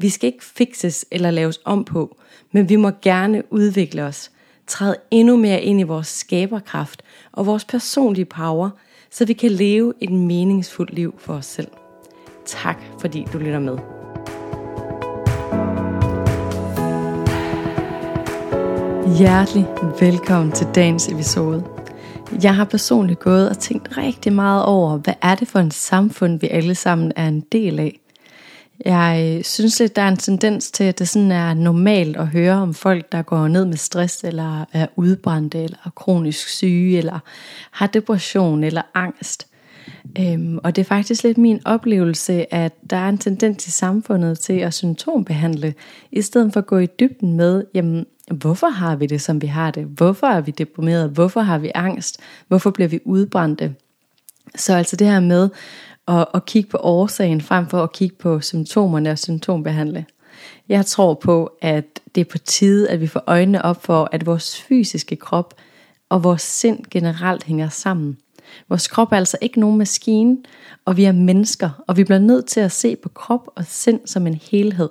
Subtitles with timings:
[0.00, 2.16] Vi skal ikke fixes eller laves om på,
[2.52, 4.30] men vi må gerne udvikle os,
[4.66, 8.70] træde endnu mere ind i vores skaberkraft og vores personlige power,
[9.10, 11.68] så vi kan leve et meningsfuldt liv for os selv.
[12.46, 13.78] Tak fordi du lytter med.
[19.18, 19.66] Hjertelig
[20.00, 21.64] velkommen til dagens episode.
[22.42, 26.40] Jeg har personligt gået og tænkt rigtig meget over, hvad er det for en samfund,
[26.40, 28.00] vi alle sammen er en del af.
[28.84, 32.26] Jeg øh, synes lidt, der er en tendens til, at det sådan er normalt at
[32.26, 36.98] høre om folk, der går ned med stress, eller er udbrændte, eller er kronisk syge,
[36.98, 37.18] eller
[37.70, 39.46] har depression eller angst.
[40.18, 44.38] Øhm, og det er faktisk lidt min oplevelse, at der er en tendens i samfundet
[44.38, 45.74] til at symptombehandle,
[46.12, 49.46] i stedet for at gå i dybden med, jamen, hvorfor har vi det, som vi
[49.46, 49.84] har det?
[49.84, 51.08] Hvorfor er vi deprimerede?
[51.08, 52.20] Hvorfor har vi angst?
[52.48, 53.74] Hvorfor bliver vi udbrændte?
[54.56, 55.48] Så altså det her med
[56.10, 60.06] og, og kigge på årsagen, frem for at kigge på symptomerne og symptombehandle.
[60.68, 64.26] Jeg tror på, at det er på tide, at vi får øjnene op for, at
[64.26, 65.54] vores fysiske krop
[66.08, 68.18] og vores sind generelt hænger sammen.
[68.68, 70.36] Vores krop er altså ikke nogen maskine,
[70.84, 74.00] og vi er mennesker, og vi bliver nødt til at se på krop og sind
[74.06, 74.90] som en helhed.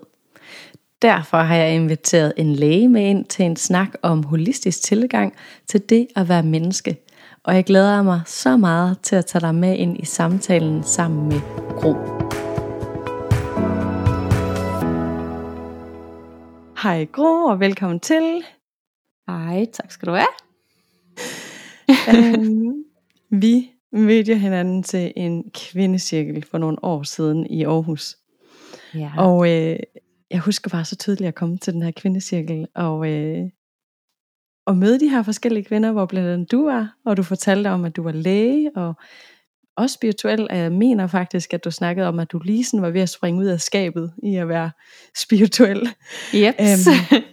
[1.02, 5.34] Derfor har jeg inviteret en læge med ind til en snak om holistisk tilgang
[5.68, 6.98] til det at være menneske.
[7.44, 11.28] Og jeg glæder mig så meget til at tage dig med ind i samtalen sammen
[11.28, 11.40] med
[11.76, 11.94] Gro.
[16.84, 18.44] Hej Gro, og velkommen til.
[19.28, 20.28] Hej, tak skal du have.
[22.16, 22.84] øhm,
[23.42, 28.18] vi mødte hinanden til en kvindecirkel for nogle år siden i Aarhus.
[28.96, 29.12] Ja.
[29.18, 29.80] Og øh,
[30.32, 33.50] jeg husker bare så tydeligt at komme til den her kvindecirkel, og, øh,
[34.70, 37.86] og møde de her forskellige kvinder, hvor blandt andet du er, og du fortalte om,
[37.86, 38.94] at du var læge, og
[39.78, 42.90] også spirituel, og jeg mener faktisk, at du snakkede om, at du lige sådan var
[42.90, 44.72] ved at springe ud af skabet i at være
[45.18, 45.90] spirituel.
[46.36, 46.56] Yep.
[46.60, 47.24] Øhm,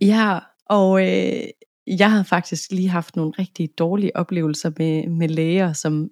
[0.00, 1.42] ja, og øh,
[1.86, 6.08] jeg har faktisk lige haft nogle rigtig dårlige oplevelser med, med læger, som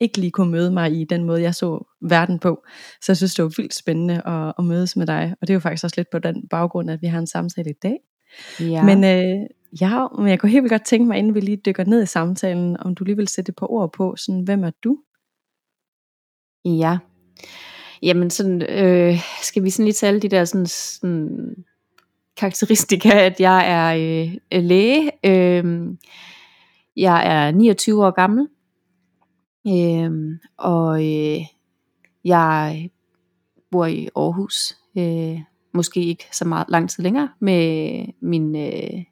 [0.00, 2.64] ikke lige kunne møde mig i den måde, jeg så verden på.
[3.00, 5.34] Så jeg synes, det var vildt spændende at, at mødes med dig.
[5.40, 7.70] Og det er jo faktisk også lidt på den baggrund, at vi har en samtale
[7.70, 7.96] i dag.
[8.60, 8.82] Ja.
[8.82, 9.46] Men øh,
[9.80, 12.06] ja, men jeg kunne helt vildt godt tænke mig, inden vi lige dykker ned i
[12.06, 14.98] samtalen, om du lige vil sætte et par ord på, sådan, hvem er du?
[16.64, 16.98] Ja,
[18.02, 21.54] jamen sådan, øh, skal vi sådan lige tale de der sådan, sådan
[22.36, 25.10] karakteristika, at jeg er øh, øh læge.
[25.24, 25.94] Øh,
[26.96, 28.48] jeg er 29 år gammel.
[29.66, 31.40] Øh, og øh,
[32.24, 32.90] jeg
[33.70, 34.78] bor i Aarhus.
[34.98, 35.40] Øh,
[35.74, 39.04] måske ikke så meget lang tid længere med min øh,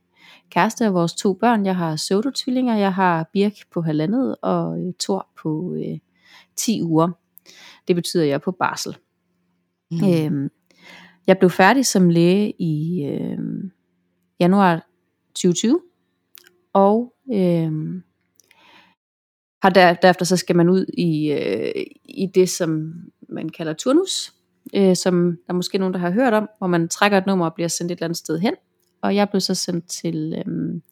[0.50, 1.66] kæreste og vores to børn.
[1.66, 2.76] Jeg har pseudotvillinger.
[2.76, 5.98] Jeg har Birk på halvandet og øh, Thor på øh,
[6.56, 7.08] 10 uger.
[7.88, 8.96] Det betyder, at jeg er på barsel.
[9.90, 9.96] Mm.
[9.96, 10.50] Øh,
[11.26, 13.38] jeg blev færdig som læge i øh,
[14.40, 14.86] januar
[15.34, 15.80] 2020,
[16.72, 17.72] og øh,
[19.62, 22.92] har der, derefter så skal man ud i, øh, i det, som
[23.28, 24.34] man kalder turnus,
[24.74, 27.44] øh, som der er måske nogen, der har hørt om, hvor man trækker et nummer
[27.44, 28.54] og bliver sendt et eller andet sted hen.
[29.02, 30.82] Og jeg blev så sendt til øhm,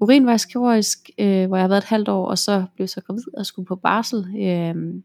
[0.00, 3.38] urinvejskirurgisk, øh, hvor jeg har været et halvt år, og så blev jeg så gravid
[3.38, 4.18] og skulle på barsel.
[4.18, 5.02] Øh,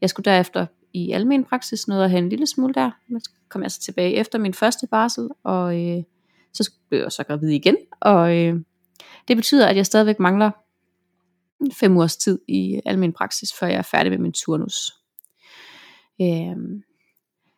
[0.00, 2.90] jeg skulle derefter i almen praksis noget at have en lille smule der.
[3.18, 6.02] Så kom jeg så tilbage efter min første barsel, og øh,
[6.52, 7.76] så blev jeg så gravid igen.
[8.00, 8.60] Og øh,
[9.28, 10.50] det betyder, at jeg stadigvæk mangler
[11.72, 14.92] fem ugers tid i almen praksis, før jeg er færdig med min turnus.
[16.20, 16.56] Øh,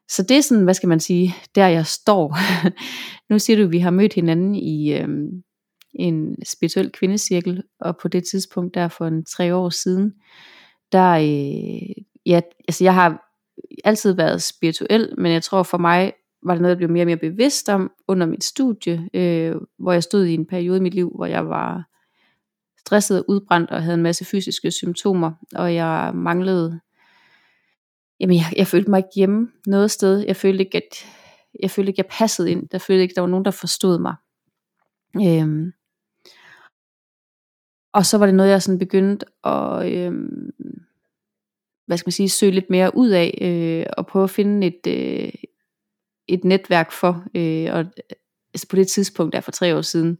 [0.09, 2.37] så det er sådan, hvad skal man sige, der jeg står.
[3.31, 5.43] nu siger du, at vi har mødt hinanden i øhm,
[5.95, 10.13] en spirituel kvindecirkel, og på det tidspunkt der for en tre år siden,
[10.93, 13.21] der, øh, ja, altså jeg har
[13.85, 16.13] altid været spirituel, men jeg tror for mig
[16.43, 19.93] var det noget, jeg blev mere og mere bevidst om under mit studie, øh, hvor
[19.93, 21.85] jeg stod i en periode i mit liv, hvor jeg var
[22.87, 26.81] stresset og udbrændt og havde en masse fysiske symptomer, og jeg manglede,
[28.25, 31.07] jamen jeg, jeg følte mig ikke hjemme noget sted, jeg følte ikke, at
[31.61, 33.51] jeg følte ikke, at jeg passede ind, der følte ikke, at der var nogen, der
[33.51, 34.15] forstod mig.
[35.17, 35.73] Øhm,
[37.93, 40.51] og så var det noget, jeg sådan begyndte at, øhm,
[41.87, 44.87] hvad skal man sige, søge lidt mere ud af, øh, og prøve at finde et,
[44.87, 45.33] øh,
[46.29, 47.85] et netværk for, øh, og
[48.55, 50.19] altså på det tidspunkt, der for tre år siden,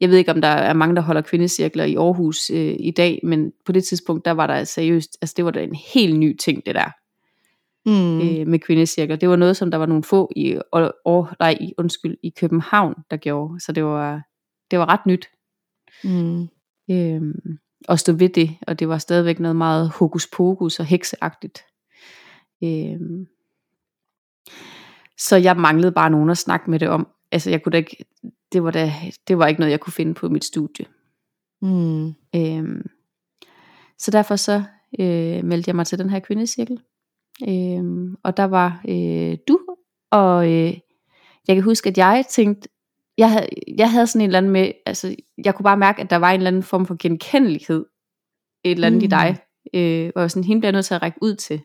[0.00, 3.20] jeg ved ikke, om der er mange, der holder kvindecirkler i Aarhus øh, i dag,
[3.22, 6.36] men på det tidspunkt, der var der seriøst, altså det var da en helt ny
[6.36, 6.90] ting, det der,
[7.86, 8.20] mm.
[8.20, 9.16] øh, med kvindecirkler.
[9.16, 12.30] Det var noget, som der var nogle få i, og, og, nej, i, undskyld, i
[12.40, 14.22] København, der gjorde, så det var,
[14.70, 15.28] det var ret nyt.
[16.04, 16.48] Mm.
[16.90, 17.58] Øhm,
[17.88, 21.64] at stå ved det, og det var stadigvæk noget meget hokus pokus og hekseagtigt.
[22.64, 23.26] Øhm,
[25.18, 27.08] så jeg manglede bare nogen at snakke med det om.
[27.32, 28.04] Altså jeg kunne da ikke,
[28.52, 28.92] det var, da,
[29.28, 30.86] det var ikke noget, jeg kunne finde på mit studie.
[31.62, 32.06] Mm.
[32.36, 32.90] Øhm,
[33.98, 34.62] så derfor så
[34.98, 36.80] øh, meldte jeg mig til den her kvindecirkel.
[37.48, 39.60] Øhm, og der var øh, du,
[40.10, 40.74] og øh,
[41.48, 42.68] jeg kan huske, at jeg tænkte,
[43.18, 43.48] jeg havde,
[43.78, 46.30] jeg havde sådan en eller anden med, altså jeg kunne bare mærke, at der var
[46.30, 47.86] en eller anden form for genkendelighed,
[48.64, 49.04] et eller andet mm.
[49.04, 49.38] i dig,
[49.74, 51.62] øh, hvor jeg sådan, hende bliver nødt til at række ud til.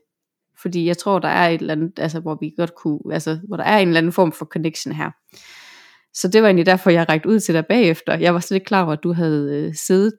[0.61, 3.57] Fordi jeg tror, der er et eller andet, altså, hvor vi godt kunne, altså, hvor
[3.57, 5.11] der er en eller anden form for connection her.
[6.13, 8.17] Så det var egentlig derfor, jeg rækte ud til dig bagefter.
[8.17, 10.13] Jeg var slet ikke klar over, at du havde øh, siddet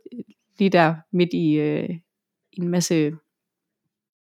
[0.58, 1.88] lige der midt i øh,
[2.52, 3.12] en masse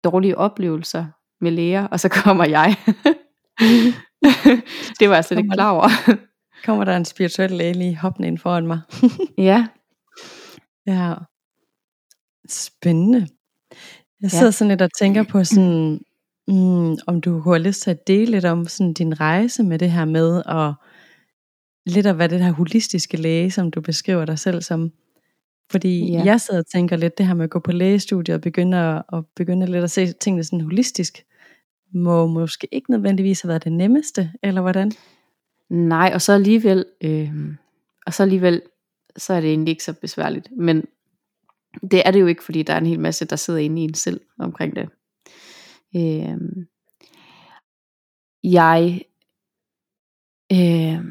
[0.05, 1.07] dårlige oplevelser
[1.41, 2.77] med læger, og så kommer jeg.
[5.01, 5.89] det var jeg slet ikke klar over.
[6.67, 8.81] kommer der en spirituel læge lige hoppende ind foran mig.
[9.39, 9.67] ja.
[10.87, 11.15] Ja.
[12.49, 13.29] Spændende.
[14.23, 14.51] Jeg sidder ja.
[14.51, 16.01] sådan lidt og tænker på sådan,
[16.49, 19.91] mm, om du har lyst til at dele lidt om sådan din rejse med det
[19.91, 20.75] her med, og
[21.87, 24.93] lidt af hvad det her holistiske læge, som du beskriver dig selv som.
[25.71, 26.25] Fordi ja.
[26.25, 29.03] jeg sidder og tænker lidt, det her med at gå på lægestudiet og begynde at,
[29.09, 31.25] og begynde lidt at se tingene sådan holistisk,
[31.93, 34.93] må måske ikke nødvendigvis have været det nemmeste, eller hvordan?
[35.71, 37.33] Nej, og så alligevel, øh,
[38.07, 38.63] og så alligevel,
[39.17, 40.49] så er det egentlig ikke så besværligt.
[40.57, 40.85] Men
[41.91, 43.85] det er det jo ikke, fordi der er en hel masse, der sidder inde i
[43.85, 44.89] en selv omkring det.
[45.97, 46.39] Øh,
[48.45, 49.03] jeg,
[50.53, 51.05] øh,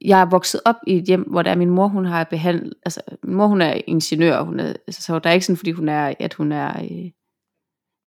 [0.00, 2.74] jeg er vokset op i et hjem, hvor der er min mor, hun har behandlet,
[2.84, 5.70] altså min mor, hun er ingeniør, hun er, altså, så der er ikke sådan, fordi
[5.70, 7.10] hun er, at hun er, øh,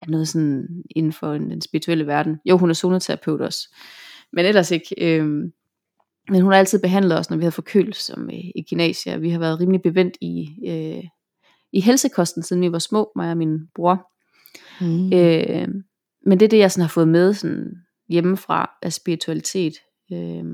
[0.03, 2.41] er noget sådan inden for den spirituelle verden.
[2.45, 3.75] Jo, hun er zoneterapeut også,
[4.33, 4.95] men ellers ikke.
[4.99, 5.27] Øh,
[6.31, 9.23] men hun har altid behandlet os, når vi havde forkølelse som i, i gymnasiet.
[9.23, 11.05] Vi har været rimelig bevendt i, øh,
[11.73, 14.11] i helsekosten, siden vi var små, mig og min bror.
[14.81, 15.13] Mm.
[15.13, 15.69] Øh,
[16.27, 17.75] men det er det, jeg sådan har fået med sådan
[18.09, 19.75] hjemmefra af spiritualitet.
[20.13, 20.45] Øh,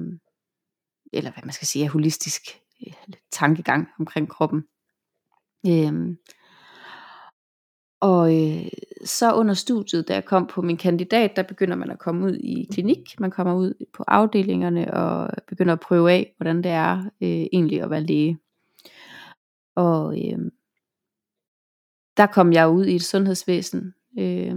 [1.12, 2.42] eller hvad man skal sige, af holistisk
[2.86, 2.92] øh,
[3.32, 4.64] tankegang omkring kroppen.
[5.66, 6.16] Øh,
[8.04, 8.66] og øh,
[9.04, 12.36] så under studiet, da jeg kom på min kandidat, der begynder man at komme ud
[12.36, 16.98] i klinik, man kommer ud på afdelingerne og begynder at prøve af, hvordan det er
[16.98, 18.38] øh, egentlig at være læge.
[19.76, 20.38] Og øh,
[22.16, 24.56] der kom jeg ud i et sundhedsvæsen, øh,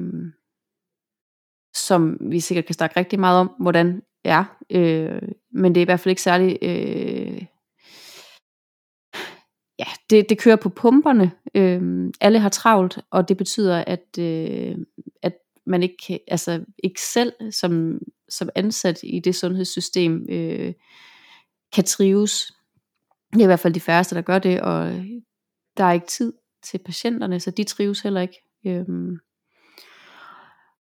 [1.76, 4.58] som vi sikkert kan snakke rigtig meget om, hvordan er.
[4.70, 5.22] Øh,
[5.52, 7.46] men det er i hvert fald ikke særlig øh,
[9.80, 11.32] ja, det, det kører på pumperne.
[11.56, 14.78] Øh, alle har travlt, og det betyder, at, øh,
[15.22, 20.74] at man ikke, altså ikke selv som, som ansat i det sundhedssystem øh,
[21.74, 22.52] kan trives.
[23.34, 24.92] Det er i hvert fald de færreste, der gør det, og
[25.78, 26.34] der er ikke tid
[26.64, 28.42] til patienterne, så de trives heller ikke.
[28.66, 28.86] Øh,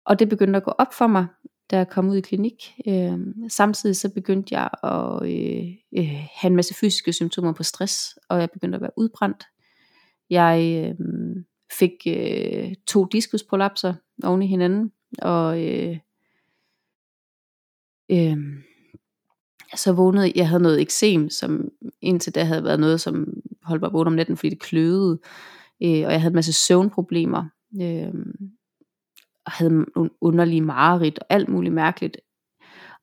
[0.06, 1.28] og det begyndte at gå op for mig,
[1.72, 2.72] da jeg kom ud i klinik.
[2.88, 3.20] Øh,
[3.50, 8.40] samtidig så begyndte jeg at øh, øh, have en masse fysiske symptomer på stress, og
[8.40, 9.44] jeg begyndte at være udbrændt.
[10.30, 11.06] Jeg øh,
[11.80, 13.94] fik øh, to diskusprolapser
[14.24, 14.92] oven i hinanden,
[15.22, 15.98] og øh,
[18.12, 18.38] øh,
[19.76, 21.70] så vågnede jeg, havde noget eksem, som
[22.02, 25.20] indtil da havde været noget, som holdt mig vågen om natten, fordi det kløede,
[25.84, 27.46] øh, og jeg havde en masse søvnproblemer.
[27.82, 28.14] Øh,
[29.46, 32.18] og havde nogle underlige mareridt og alt muligt mærkeligt.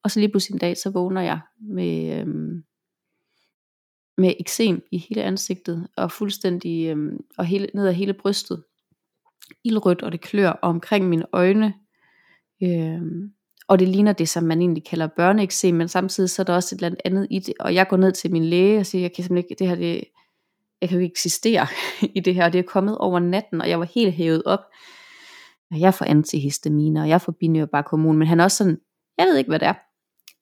[0.04, 2.64] Og så lige pludselig en dag, så vågner jeg med, øhm,
[4.18, 8.64] med eksem i hele ansigtet, og fuldstændig, øhm, og hele, ned ad hele brystet.
[9.64, 11.74] Ildrødt, og det klør og omkring mine øjne.
[12.62, 13.32] Øhm,
[13.68, 16.74] og det ligner det, som man egentlig kalder børneeksem, men samtidig så er der også
[16.74, 17.54] et eller andet i det.
[17.60, 19.74] Og jeg går ned til min læge og siger, jeg kan simpelthen ikke, det her,
[19.74, 20.04] det,
[20.80, 21.66] jeg kan jo ikke eksistere
[22.16, 24.60] i det her, det er kommet over natten, og jeg var helt hævet op
[25.72, 28.78] og jeg får antihistaminer, og jeg får binyrbarkhormon, men han er også sådan,
[29.18, 29.74] jeg ved ikke, hvad det er.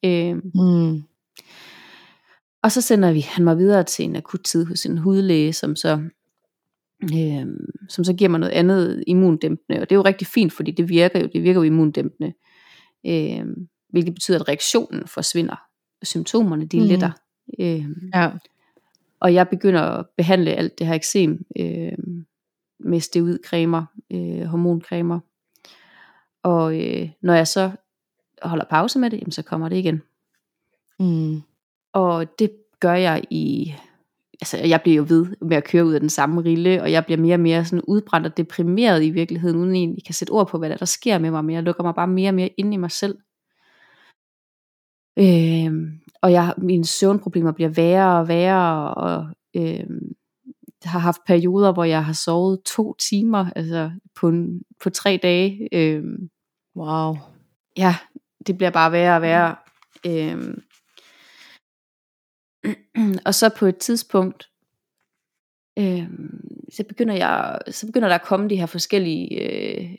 [0.04, 1.02] Øh, mm.
[2.62, 5.76] Og så sender vi han mig videre til en akut tid hos en hudlæge, som
[5.76, 6.02] så,
[7.02, 7.46] øh,
[7.88, 10.88] som så giver mig noget andet immundæmpende, og det er jo rigtig fint, fordi det
[10.88, 12.32] virker jo, det virker jo immundæmpende,
[13.06, 13.46] øh,
[13.88, 15.56] hvilket betyder, at reaktionen forsvinder,
[16.02, 16.86] symptomerne de mm.
[16.86, 17.10] letter.
[17.60, 17.84] Øh,
[18.14, 18.30] ja.
[19.20, 21.92] Og jeg begynder at behandle alt det her eksem, øh,
[22.80, 25.20] med steroidcremer, øh, hormoncremer.
[26.42, 27.70] Og øh, når jeg så
[28.42, 30.02] holder pause med det, jamen, så kommer det igen.
[31.00, 31.40] Mm.
[31.92, 33.74] Og det gør jeg i,
[34.40, 37.04] altså jeg bliver jo ved med at køre ud af den samme rille, og jeg
[37.04, 40.48] bliver mere og mere sådan udbrændt og deprimeret i virkeligheden, uden egentlig kan sætte ord
[40.48, 42.50] på, hvad der, der sker med mig, men jeg lukker mig bare mere og mere
[42.56, 43.18] ind i mig selv.
[45.18, 50.12] Øhm, og jeg, mine søvnproblemer bliver værre og værre, og øhm,
[50.84, 55.68] har haft perioder, hvor jeg har sovet to timer, altså på, en, på tre dage.
[55.72, 56.30] Øhm,
[56.76, 57.16] Wow.
[57.76, 57.96] ja,
[58.46, 59.56] det bliver bare værre og værre.
[60.06, 60.62] Øhm,
[63.26, 64.50] og så på et tidspunkt,
[65.78, 66.40] øhm,
[66.72, 69.90] så begynder jeg, så begynder der at komme de her forskellige, øh,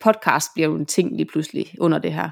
[0.00, 2.30] podcast bliver jo en ting lige pludselig under det her.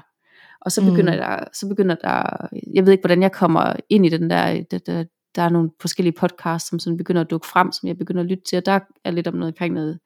[0.61, 1.19] Og så begynder Mm.
[1.19, 4.77] der, så begynder der, jeg ved ikke hvordan jeg kommer ind i den der, der,
[4.77, 5.03] der,
[5.39, 8.27] der er nogle forskellige podcasts, som sådan begynder at dukke frem, som jeg begynder at
[8.27, 9.99] lytte til, og der er lidt om noget omkring noget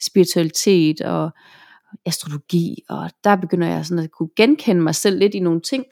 [0.00, 1.30] spiritualitet og
[2.06, 5.84] astrologi, og der begynder jeg sådan at kunne genkende mig selv lidt i nogle ting.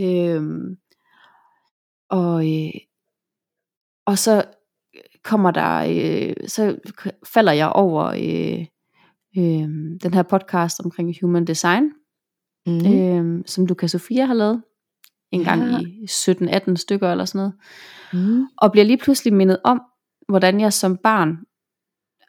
[0.00, 0.76] Øhm,
[2.10, 2.80] og, øh,
[4.06, 4.44] og så
[5.24, 6.78] kommer der, øh, så
[7.34, 8.66] falder jeg over øh,
[9.38, 9.68] øh,
[10.02, 11.92] den her podcast omkring human design,
[12.68, 12.92] Mm.
[12.92, 14.62] øh, som Luca Sofia har lavet,
[15.32, 15.78] en gang Ja.
[15.78, 17.54] i 17-18 stykker eller sådan noget,
[18.12, 18.46] Mm.
[18.58, 19.80] og bliver lige pludselig mindet om,
[20.28, 21.36] hvordan jeg som barn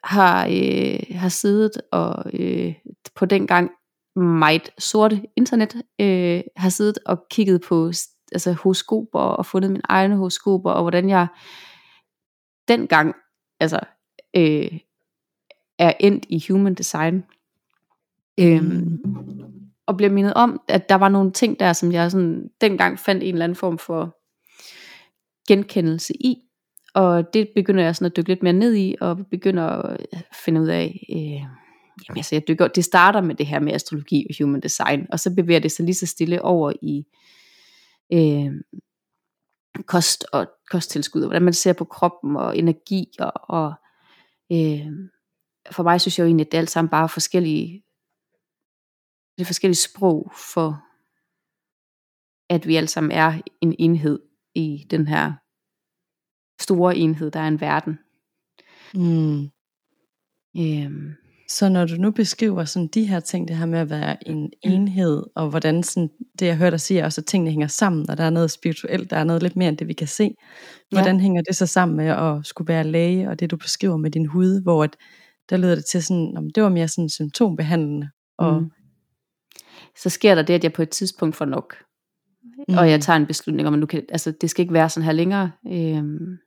[0.04, 2.74] har, øh, har siddet og øh,
[3.14, 3.70] på den gang
[4.16, 7.86] meget sorte internet, øh, har siddet og kigget på
[8.32, 11.26] altså, horoskoper og fundet mine egne horoskoper, og hvordan jeg
[12.68, 13.14] dengang
[13.60, 13.80] altså,
[14.36, 14.78] øh,
[15.78, 17.24] er endt i human design.
[18.40, 19.02] Øhm,
[19.88, 23.22] og bliver mindet om, at der var nogle ting der, som jeg sådan, dengang fandt
[23.22, 24.16] en eller anden form for
[25.48, 26.36] genkendelse i.
[26.94, 30.20] Og det begynder jeg sådan at dykke lidt mere ned i, og begynder at øh,
[30.44, 31.18] finde ud af, øh,
[32.08, 35.20] jamen altså jeg dykker, det starter med det her med astrologi og human design, og
[35.20, 37.04] så bevæger det sig lige så stille over i
[38.12, 38.52] øh,
[39.86, 43.72] kost og kosttilskud, og hvordan man ser på kroppen og energi, og, og
[44.52, 44.86] øh,
[45.70, 47.82] for mig synes jeg jo egentlig, at det er alt sammen bare forskellige,
[49.38, 50.84] det er forskellige sprog for,
[52.54, 54.18] at vi alle sammen er en enhed
[54.54, 55.32] i den her
[56.62, 57.98] store enhed, der er en verden.
[58.94, 59.50] Mm.
[60.58, 61.14] Øhm,
[61.50, 64.52] Så når du nu beskriver sådan de her ting, det her med at være en
[64.62, 68.16] enhed, og hvordan sådan, det jeg hørte dig sige, også at tingene hænger sammen, og
[68.16, 70.34] der er noget spirituelt, der er noget lidt mere end det vi kan se.
[70.90, 71.22] Hvordan ja.
[71.22, 74.26] hænger det så sammen med at skulle være læge, og det du beskriver med din
[74.26, 74.96] hud, hvor at,
[75.50, 78.10] der lyder det til sådan, om det var mere sådan symptombehandlende.
[78.38, 78.70] Og, mm.
[80.02, 81.76] Så sker der det, at jeg på et tidspunkt får nok.
[82.68, 82.78] Mm.
[82.78, 85.04] Og jeg tager en beslutning om, at nu kan, altså, det skal ikke være sådan
[85.04, 85.52] her længere.
[85.66, 86.38] Øhm,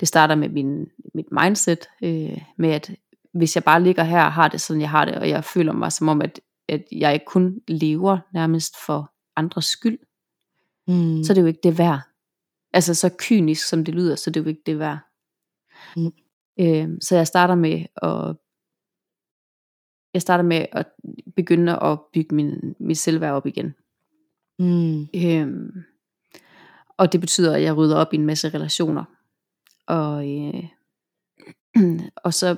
[0.00, 2.90] det starter med min, mit mindset, øh, med at
[3.34, 5.72] hvis jeg bare ligger her og har det sådan, jeg har det, og jeg føler
[5.72, 9.98] mig som om, at, at jeg ikke kun lever nærmest for andres skyld,
[10.88, 11.24] mm.
[11.24, 12.00] så er det jo ikke det værd.
[12.72, 14.98] Altså så kynisk som det lyder, så er det jo ikke det værd.
[15.96, 16.12] Mm.
[16.60, 18.36] Øh, så jeg starter med at
[20.14, 20.86] jeg starter med at
[21.36, 23.74] begynde at bygge min, mit selvværd op igen.
[24.58, 25.06] Mm.
[25.14, 25.70] Øhm,
[26.96, 29.04] og det betyder, at jeg rydder op i en masse relationer.
[29.86, 30.64] Og, øh,
[32.24, 32.56] og så,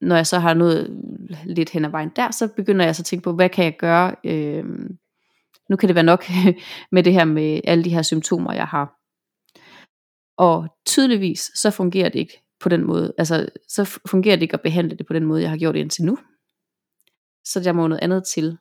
[0.00, 1.02] når jeg så har nået
[1.44, 3.76] lidt hen ad vejen der, så begynder jeg så at tænke på, hvad kan jeg
[3.78, 4.14] gøre?
[4.24, 4.64] Øh,
[5.70, 6.24] nu kan det være nok
[6.92, 8.92] med det her med alle de her symptomer, jeg har.
[10.36, 13.14] Og tydeligvis, så fungerer det ikke på den måde.
[13.18, 15.80] Altså, så fungerer det ikke at behandle det på den måde, jeg har gjort det
[15.80, 16.18] indtil nu.
[17.46, 18.58] Så der må noget andet til.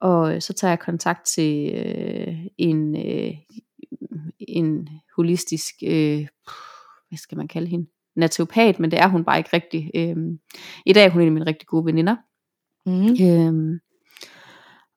[0.00, 3.34] Og så tager jeg kontakt til øh, en, øh,
[4.38, 6.26] en holistisk, øh,
[7.08, 7.86] hvad skal man kalde hende,
[8.16, 9.90] naturopat, men det er hun bare ikke rigtig.
[9.94, 10.16] Øh,
[10.86, 12.16] I dag er hun en af mine rigtig gode veninder.
[12.86, 13.16] Mm.
[13.26, 13.80] Øh,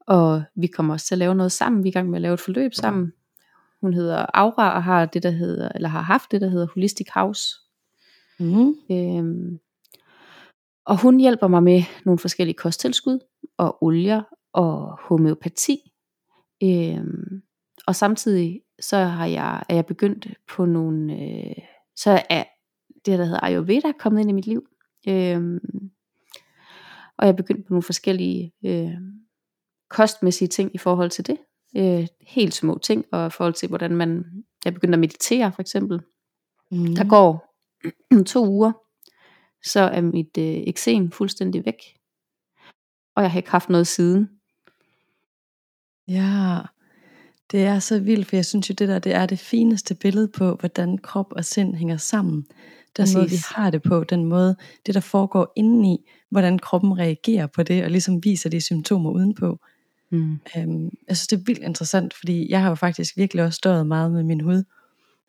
[0.08, 1.84] og vi kommer også til at lave noget sammen.
[1.84, 3.14] Vi er i gang med at lave et forløb sammen.
[3.82, 7.08] Hun hedder Aura og har det der hedder eller har haft det der hedder Holistic
[7.14, 7.56] House.
[8.40, 8.76] Mm.
[8.92, 9.60] Øhm,
[10.86, 13.20] og hun hjælper mig med nogle forskellige kosttilskud
[13.58, 14.22] og olier
[14.54, 15.78] og homeopati.
[16.64, 17.42] Øhm,
[17.88, 21.56] og samtidig så har jeg, er jeg begyndt på nogle, øh,
[21.96, 22.44] så er
[23.06, 24.68] det der hedder Ayurveda kommet ind i mit liv.
[25.08, 25.60] Øhm,
[27.18, 28.98] og jeg er begyndt på nogle forskellige øh,
[29.90, 31.38] kostmæssige ting i forhold til det.
[31.78, 34.26] Øh, helt små ting, og i forhold til hvordan man,
[34.66, 36.02] jeg begynder at meditere for eksempel.
[36.72, 36.96] Mm.
[36.96, 37.56] Der går
[38.34, 38.72] to uger,
[39.64, 41.98] så er mit øh, eksem fuldstændig væk.
[43.16, 44.30] Og jeg har ikke haft noget siden.
[46.08, 46.60] Ja,
[47.52, 50.28] det er så vildt, for jeg synes jo, det der det er det fineste billede
[50.28, 52.46] på, hvordan krop og sind hænger sammen.
[52.98, 53.16] Den Præcis.
[53.16, 57.64] måde, vi har det på, den måde, det der foregår indeni, hvordan kroppen reagerer på
[57.64, 59.60] det, og ligesom viser de symptomer udenpå.
[60.12, 60.40] Mm.
[60.58, 63.88] Øhm, jeg synes, det er vildt interessant, fordi jeg har jo faktisk virkelig også stået
[63.88, 64.64] meget med min hud,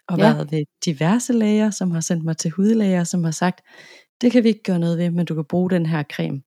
[0.08, 0.32] og ja.
[0.32, 3.60] været ved diverse læger, som har sendt mig til hudlæger, som har sagt,
[4.22, 6.42] det kan vi ikke gøre noget ved, men du kan bruge den her creme.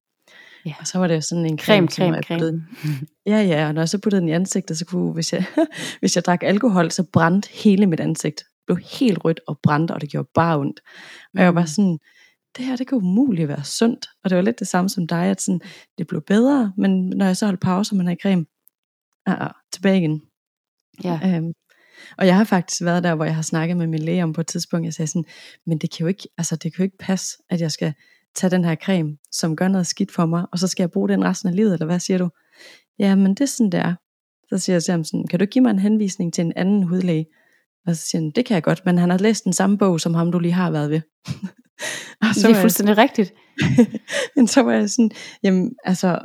[0.66, 0.74] Ja.
[0.80, 2.40] Og så var det sådan en creme, creme, creme, creme.
[2.40, 2.64] Puttede,
[3.32, 5.44] ja, ja, og når jeg så puttede den i ansigtet, så kunne, hvis jeg,
[6.00, 8.38] hvis jeg drak alkohol, så brændte hele mit ansigt.
[8.38, 10.80] Det blev helt rødt og brændte, og det gjorde bare ondt.
[11.34, 11.66] Og jeg var mm.
[11.66, 11.98] sådan,
[12.56, 14.06] det her, det kan umuligt være sundt.
[14.24, 15.60] Og det var lidt det samme som dig, at sådan,
[15.98, 18.46] det blev bedre, men når jeg så holdt pause, og man havde creme,
[19.30, 20.22] uh, uh, tilbage igen.
[21.04, 21.20] Ja.
[21.24, 21.52] Øhm,
[22.18, 24.40] og jeg har faktisk været der, hvor jeg har snakket med min læge om på
[24.40, 25.24] et tidspunkt, jeg sagde sådan,
[25.66, 27.94] men det kan jo ikke, altså det kan jo ikke passe, at jeg skal
[28.34, 31.08] tage den her creme, som gør noget skidt for mig, og så skal jeg bruge
[31.08, 32.28] den resten af livet, eller hvad siger du?
[32.98, 33.94] Ja, men det er sådan, det er.
[34.48, 36.82] Så siger jeg til ham sådan, kan du give mig en henvisning til en anden
[36.82, 37.26] hudlæge?
[37.86, 40.00] Og så siger han, det kan jeg godt, men han har læst den samme bog,
[40.00, 41.00] som ham du lige har været ved.
[42.22, 43.34] og så det er fuldstændig jeg, rigtigt.
[44.36, 45.10] men så var jeg sådan,
[45.42, 46.18] jamen altså,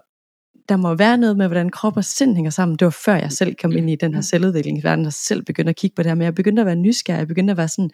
[0.69, 2.77] der må være noget med, hvordan krop og sind hænger sammen.
[2.77, 5.75] Det var før jeg selv kom ind i den her selvudviklingsverden, og selv begyndte at
[5.75, 7.89] kigge på det her, men jeg begyndte at være nysgerrig, jeg begyndte at være sådan,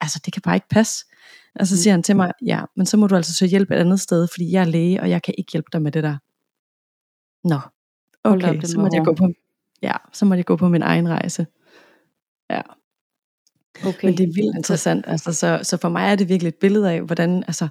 [0.00, 1.06] altså det kan bare ikke passe.
[1.54, 3.74] Og så siger han til mig, ja, men så må du altså søge hjælp et
[3.74, 6.16] andet sted, fordi jeg er læge, og jeg kan ikke hjælpe dig med det der.
[7.48, 7.58] Nå,
[8.24, 9.28] okay, så må jeg gå på,
[9.82, 11.46] ja, så må jeg gå på min egen rejse.
[12.50, 12.60] Ja.
[13.86, 14.08] Okay.
[14.08, 15.04] Men det er vildt interessant.
[15.08, 17.68] Altså, så, så for mig er det virkelig et billede af, hvordan, altså,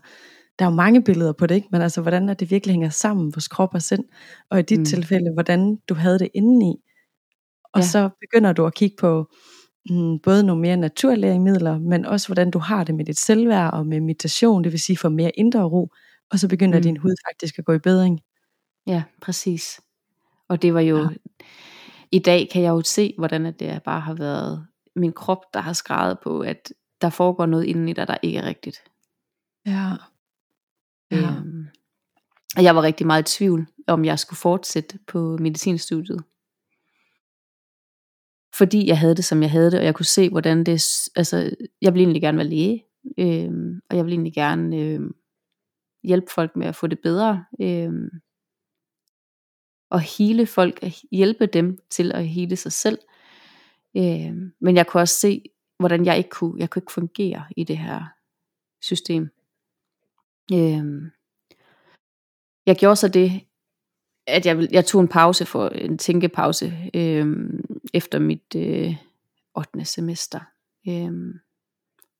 [0.62, 1.68] der er jo mange billeder på det, ikke?
[1.72, 4.04] men altså, hvordan er det virkelig hænger sammen hos krop og sind,
[4.50, 4.86] og i dit mm.
[4.86, 6.76] tilfælde, hvordan du havde det indeni.
[7.74, 7.86] Og ja.
[7.86, 9.32] så begynder du at kigge på
[9.90, 13.88] mm, både nogle mere naturlægemidler, men også hvordan du har det med dit selvværd og
[13.88, 15.90] med meditation, det vil sige for mere indre ro,
[16.32, 16.84] og så begynder mm.
[16.84, 18.20] din hud faktisk at gå i bedring.
[18.88, 19.82] Ja, præcis.
[20.50, 21.08] Og det var jo, ja.
[22.12, 25.74] i dag kan jeg jo se, hvordan det bare har været min krop, der har
[25.74, 28.78] skrevet på, at der foregår noget inden i dig, der ikke er rigtigt.
[29.66, 29.92] Ja.
[31.12, 31.18] Ja.
[31.18, 31.68] Øhm,
[32.58, 36.24] og jeg var rigtig meget i tvivl, om jeg skulle fortsætte på medicinstudiet.
[38.56, 41.56] Fordi jeg havde det, som jeg havde det, og jeg kunne se, hvordan det, altså,
[41.82, 42.86] jeg ville egentlig gerne være læge,
[43.18, 45.16] øhm, og jeg ville egentlig gerne øhm,
[46.04, 48.10] hjælpe folk med at få det bedre, øhm,
[49.90, 53.00] og hele folk, hjælpe dem til at hele sig selv.
[53.98, 55.44] Øhm, men jeg kunne også se,
[55.80, 58.06] hvordan jeg ikke kunne, jeg kunne ikke fungere i det her
[58.82, 59.30] system.
[60.54, 61.12] Øhm,
[62.66, 63.42] jeg gjorde så det,
[64.28, 68.96] at jeg, jeg tog en pause for en tænkepause øhm, efter mit øh,
[69.56, 69.86] 8.
[69.86, 70.40] semester,
[70.88, 71.34] øhm,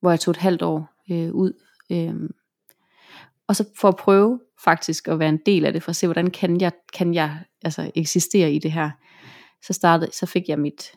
[0.00, 1.52] hvor jeg tog et halvt år øh, ud.
[1.92, 2.34] Øhm,
[3.48, 6.06] og så for at prøve faktisk at være en del af det, for at se,
[6.06, 8.90] hvordan kan jeg, kan jeg altså, eksistere i det her.
[9.62, 10.92] Så startede, så fik jeg mit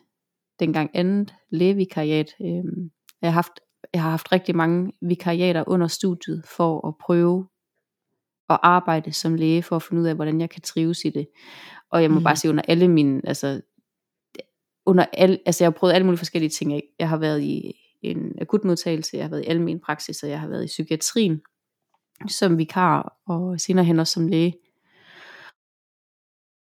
[0.60, 2.34] dengang andet lægevikariat.
[2.40, 2.90] Øhm,
[3.22, 3.60] jeg har haft
[3.94, 7.48] jeg har haft rigtig mange vikariater under studiet for at prøve
[8.50, 11.28] at arbejde som læge for at finde ud af, hvordan jeg kan trives i det.
[11.90, 12.24] Og jeg må mm.
[12.24, 13.60] bare sige, under alle mine, altså,
[14.86, 16.72] under al, altså jeg har prøvet alle mulige forskellige ting.
[16.72, 17.72] Jeg, jeg har været i
[18.02, 21.40] en akutmodtagelse, jeg har været i almen praksis, og jeg har været i psykiatrien
[22.28, 24.54] som vikar, og senere hen også som læge.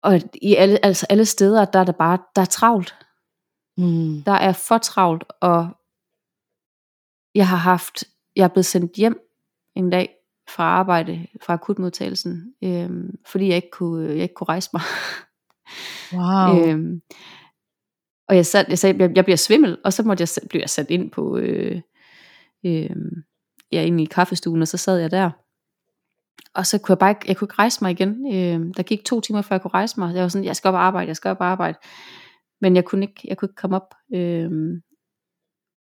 [0.04, 2.96] Og i alle, altså alle steder, der er der bare, der er travlt.
[3.78, 4.24] Mm.
[4.24, 5.79] Der er for travlt, og
[7.40, 8.04] jeg har haft,
[8.36, 9.20] jeg er blevet sendt hjem
[9.76, 10.10] en dag
[10.50, 14.82] fra arbejde, fra akutmodtagelsen, øhm, fordi jeg ikke kunne, jeg ikke kunne rejse mig.
[16.14, 16.68] Wow.
[16.68, 17.02] øhm,
[18.28, 20.90] og jeg, sat, jeg sagde, jeg, jeg bliver svimmel, og så måtte jeg, blive sat
[20.90, 21.82] ind på, øh,
[22.66, 22.96] øh,
[23.72, 25.32] ja, ind i kaffestuen, og så sad jeg der.
[26.54, 28.34] Og så kunne jeg bare ikke, jeg kunne ikke rejse mig igen.
[28.34, 30.16] Øh, der gik to timer, før jeg kunne rejse mig.
[30.16, 31.78] Jeg var sådan, jeg skal op og arbejde, jeg skal op og arbejde.
[32.62, 33.96] Men jeg kunne ikke, jeg kunne ikke komme op.
[34.14, 34.82] Øh,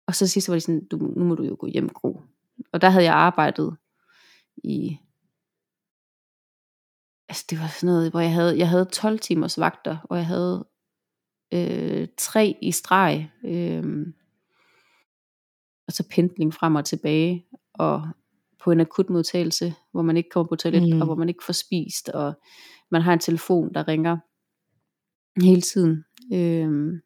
[0.08, 2.22] og så sidst var de sådan, du, nu må du jo gå hjem, Gro.
[2.72, 3.78] Og der havde jeg arbejdet
[4.58, 4.98] i,
[7.30, 10.26] altså det var sådan noget, hvor jeg havde, jeg havde 12 timers vagter, og jeg
[10.26, 10.68] havde
[11.54, 14.08] øh, tre i streg, øh,
[15.88, 18.08] og så pendling frem og tilbage, og
[18.64, 21.02] på en akutmodtagelse, hvor man ikke kommer på toilet, mm.
[21.02, 22.34] og hvor man ikke får spist, og
[22.92, 24.18] man har en telefon, der ringer
[25.42, 26.04] hele tiden.
[26.34, 27.02] Øh,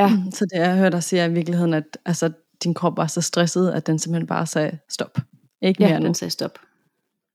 [0.00, 0.08] Ja.
[0.08, 2.30] Mm, så det jeg hørt dig sige i virkeligheden, at altså,
[2.64, 5.18] din krop var så stresset, at den simpelthen bare sagde stop.
[5.62, 6.06] Ikke ja, mere nu.
[6.06, 6.58] den sagde stop.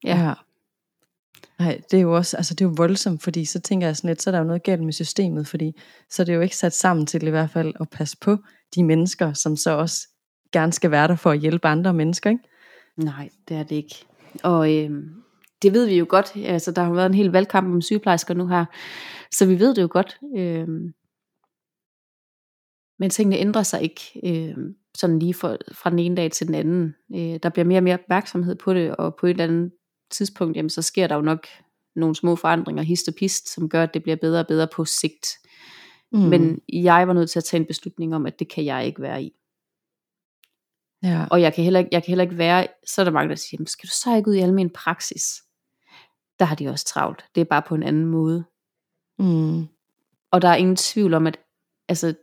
[0.04, 0.18] Ja.
[0.18, 0.34] ja.
[1.60, 4.08] Nej, det er jo også, altså det er jo voldsomt, fordi så tænker jeg sådan
[4.08, 5.76] lidt, så er der jo noget galt med systemet, fordi
[6.10, 8.38] så er det jo ikke sat sammen til i hvert fald at passe på
[8.76, 10.08] de mennesker, som så også
[10.52, 12.44] gerne skal være der for at hjælpe andre mennesker, ikke?
[12.98, 14.06] Nej, det er det ikke.
[14.44, 14.92] Og øh,
[15.62, 18.48] det ved vi jo godt, altså der har været en hel valgkamp om sygeplejersker nu
[18.48, 18.66] her,
[19.32, 20.18] så vi ved det jo godt.
[20.38, 20.68] Øh,
[23.04, 24.58] men tingene ændrer sig ikke øh,
[24.96, 26.96] sådan lige for, fra den ene dag til den anden.
[27.16, 29.72] Øh, der bliver mere og mere opmærksomhed på det, og på et eller andet
[30.12, 31.48] tidspunkt, jamen, så sker der jo nok
[31.96, 34.86] nogle små forandringer, hist og pist, som gør, at det bliver bedre og bedre på
[34.86, 35.28] sigt.
[36.12, 36.20] Mm.
[36.20, 39.02] Men jeg var nødt til at tage en beslutning om, at det kan jeg ikke
[39.02, 39.34] være i.
[41.04, 41.26] Ja.
[41.32, 43.36] Og jeg kan, heller ikke, jeg kan heller ikke være, så er der mange, der
[43.36, 45.44] siger, skal du så ikke ud i almen praksis?
[46.40, 47.26] Der har de også travlt.
[47.36, 48.44] Det er bare på en anden måde.
[49.20, 49.68] Mm.
[50.32, 51.40] Og der er ingen tvivl om, at
[51.90, 52.16] altså,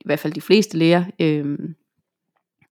[0.00, 1.58] i hvert fald de fleste læger, øh,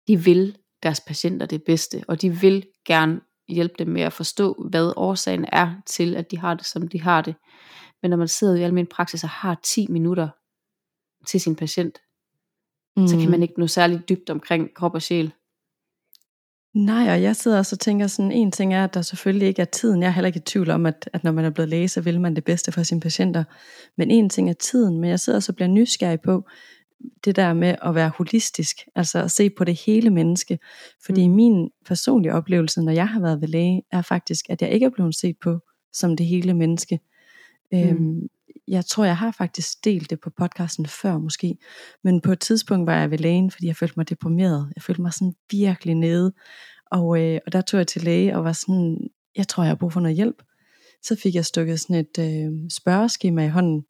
[0.07, 4.67] de vil deres patienter det bedste, og de vil gerne hjælpe dem med at forstå,
[4.69, 7.35] hvad årsagen er til, at de har det, som de har det.
[8.01, 10.29] Men når man sidder i almindelig praksis og har 10 minutter
[11.27, 11.97] til sin patient,
[12.97, 13.07] mm.
[13.07, 15.33] så kan man ikke nå særligt dybt omkring krop og sjæl.
[16.73, 19.61] Nej, og jeg sidder også og tænker sådan, en ting er, at der selvfølgelig ikke
[19.61, 20.01] er tiden.
[20.01, 22.01] Jeg er heller ikke i tvivl om, at, at når man er blevet læge, så
[22.01, 23.43] vil man det bedste for sine patienter.
[23.97, 26.43] Men en ting er tiden, men jeg sidder også og bliver nysgerrig på,
[27.25, 30.59] det der med at være holistisk, altså at se på det hele menneske.
[31.05, 31.35] Fordi mm.
[31.35, 34.89] min personlige oplevelse, når jeg har været ved læge, er faktisk, at jeg ikke er
[34.89, 35.59] blevet set på
[35.93, 36.99] som det hele menneske.
[37.71, 37.79] Mm.
[37.79, 38.27] Øhm,
[38.67, 41.57] jeg tror, jeg har faktisk delt det på podcasten før måske,
[42.03, 44.71] men på et tidspunkt var jeg ved lægen, fordi jeg følte mig deprimeret.
[44.75, 46.33] Jeg følte mig sådan virkelig nede,
[46.91, 49.75] og, øh, og der tog jeg til læge og var sådan, jeg tror, jeg har
[49.75, 50.43] brug for noget hjælp.
[51.03, 53.85] Så fik jeg stukket sådan et øh, spørgeskema i hånden,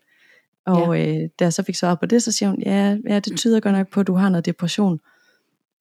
[0.67, 1.21] og ja.
[1.23, 3.59] øh, da jeg så fik svaret på det, så siger hun, ja, ja det tyder
[3.59, 4.99] godt nok på, at du har noget depression.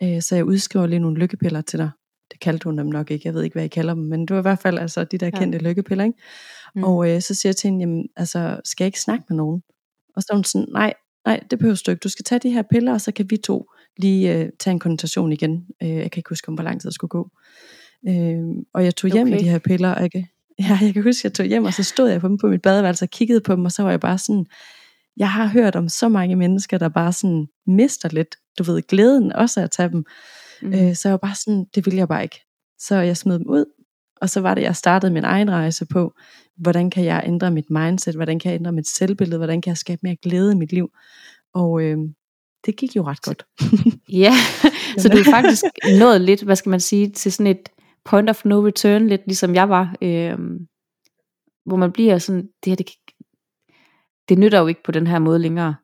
[0.03, 1.91] Øh, så jeg udskriver lige nogle lykkepiller til dig.
[2.31, 4.31] Det kaldte hun dem nok ikke, jeg ved ikke, hvad I kalder dem, men det
[4.31, 5.39] var i hvert fald altså de der ja.
[5.39, 6.05] kendte lykkepiller.
[6.05, 6.19] Ikke?
[6.75, 6.85] Mm.
[6.85, 9.63] Og øh, så siger jeg til hende, jamen, altså, skal jeg ikke snakke med nogen?
[10.17, 10.95] Og så er hun sådan, nej,
[11.27, 12.01] nej, det behøver du ikke.
[12.01, 14.79] Du skal tage de her piller, og så kan vi to lige øh, tage en
[14.79, 15.67] konnotation igen.
[15.83, 17.31] Øh, jeg kan ikke huske, om hvor lang tid det skulle gå.
[18.09, 18.39] Øh,
[18.75, 19.31] og jeg tog hjem okay.
[19.31, 20.27] med de her piller, og jeg,
[20.59, 22.47] ja, jeg kan huske, at jeg tog hjem, og så stod jeg på dem på
[22.47, 24.47] mit badeværelse og kiggede på dem, og så var jeg bare sådan,
[25.17, 29.33] jeg har hørt om så mange mennesker, der bare sådan mister lidt, du ved, glæden
[29.33, 30.05] også at tage dem.
[30.63, 30.75] Mm.
[30.75, 32.41] Øh, så jeg var bare sådan, det ville jeg bare ikke.
[32.79, 33.65] Så jeg smed dem ud,
[34.21, 36.13] og så var det, jeg startede min egen rejse på,
[36.57, 39.77] hvordan kan jeg ændre mit mindset, hvordan kan jeg ændre mit selvbillede, hvordan kan jeg
[39.77, 40.89] skabe mere glæde i mit liv.
[41.55, 41.99] Og øh,
[42.67, 43.47] det gik jo ret godt.
[44.25, 44.33] ja,
[44.99, 45.65] så du er faktisk
[45.99, 47.69] nået lidt, hvad skal man sige, til sådan et
[48.07, 50.39] point of no return, lidt ligesom jeg var, øh,
[51.67, 52.91] hvor man bliver sådan, det her, det,
[54.29, 55.75] det nytter jo ikke på den her måde længere.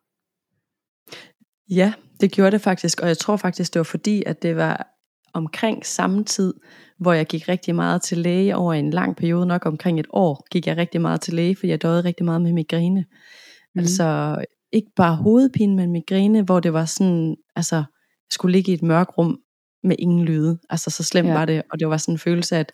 [1.71, 4.89] Ja, det gjorde det faktisk, og jeg tror faktisk, det var fordi, at det var
[5.35, 6.55] omkring samme tid,
[6.99, 10.47] hvor jeg gik rigtig meget til læge over en lang periode, nok omkring et år,
[10.51, 13.05] gik jeg rigtig meget til læge, fordi jeg døde rigtig meget med migræne.
[13.75, 13.79] Mm.
[13.79, 14.37] Altså
[14.73, 17.85] ikke bare hovedpine, men migræne, hvor det var sådan, altså jeg
[18.31, 19.39] skulle ligge i et mørkt rum
[19.85, 20.59] med ingen lyde.
[20.71, 21.35] Altså så slemt ja.
[21.35, 22.73] var det, og det var sådan en følelse af at,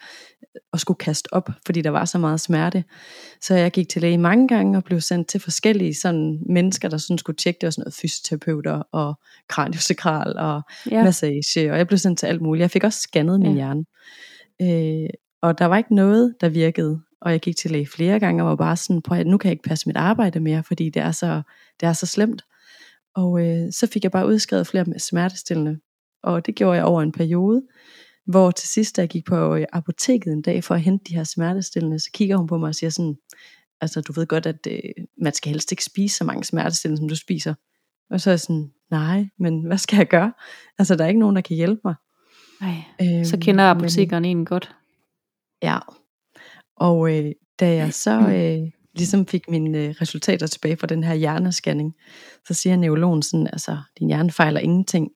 [0.73, 2.85] at skulle kaste op, fordi der var så meget smerte.
[3.41, 6.97] Så jeg gik til læge mange gange og blev sendt til forskellige sådan mennesker, der
[6.97, 9.15] sådan skulle tjekke det, var sådan noget fysioterapeuter og
[9.49, 11.05] kraniosakral og ja.
[11.05, 12.63] massage, og jeg blev sendt til alt muligt.
[12.63, 13.57] Jeg fik også scannet min ja.
[13.57, 13.85] hjerne.
[14.63, 15.09] Øh,
[15.43, 17.01] og der var ikke noget, der virkede.
[17.21, 19.49] Og jeg gik til læge flere gange og var bare sådan, prøv at nu kan
[19.49, 21.43] jeg ikke passe mit arbejde mere, fordi det er så,
[21.81, 22.43] det er så slemt.
[23.15, 25.79] Og øh, så fik jeg bare udskrevet flere smertestillende
[26.23, 27.63] og det gjorde jeg over en periode,
[28.27, 31.15] hvor til sidst, da jeg gik på øh, apoteket en dag for at hente de
[31.15, 33.17] her smertestillende, så kigger hun på mig og siger sådan,
[33.81, 37.09] altså du ved godt, at øh, man skal helst ikke spise så mange smertestillende, som
[37.09, 37.55] du spiser.
[38.11, 40.33] Og så er jeg sådan, nej, men hvad skal jeg gøre?
[40.79, 41.95] Altså der er ikke nogen, der kan hjælpe mig.
[42.61, 44.77] Nej, øhm, så kender apotekeren en godt.
[45.63, 45.79] Ja,
[46.77, 51.15] og øh, da jeg så øh, ligesom fik mine øh, resultater tilbage fra den her
[51.15, 51.95] hjernescanning,
[52.47, 55.09] så siger neurologen sådan, altså din hjerne fejler ingenting,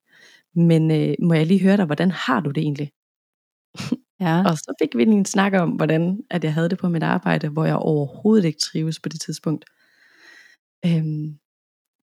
[0.55, 2.91] men øh, må jeg lige høre dig, hvordan har du det egentlig?
[4.19, 4.43] Ja.
[4.45, 7.49] og så fik vi en snak om, hvordan at jeg havde det på mit arbejde,
[7.49, 9.65] hvor jeg overhovedet ikke trives på det tidspunkt.
[10.85, 11.37] Øhm,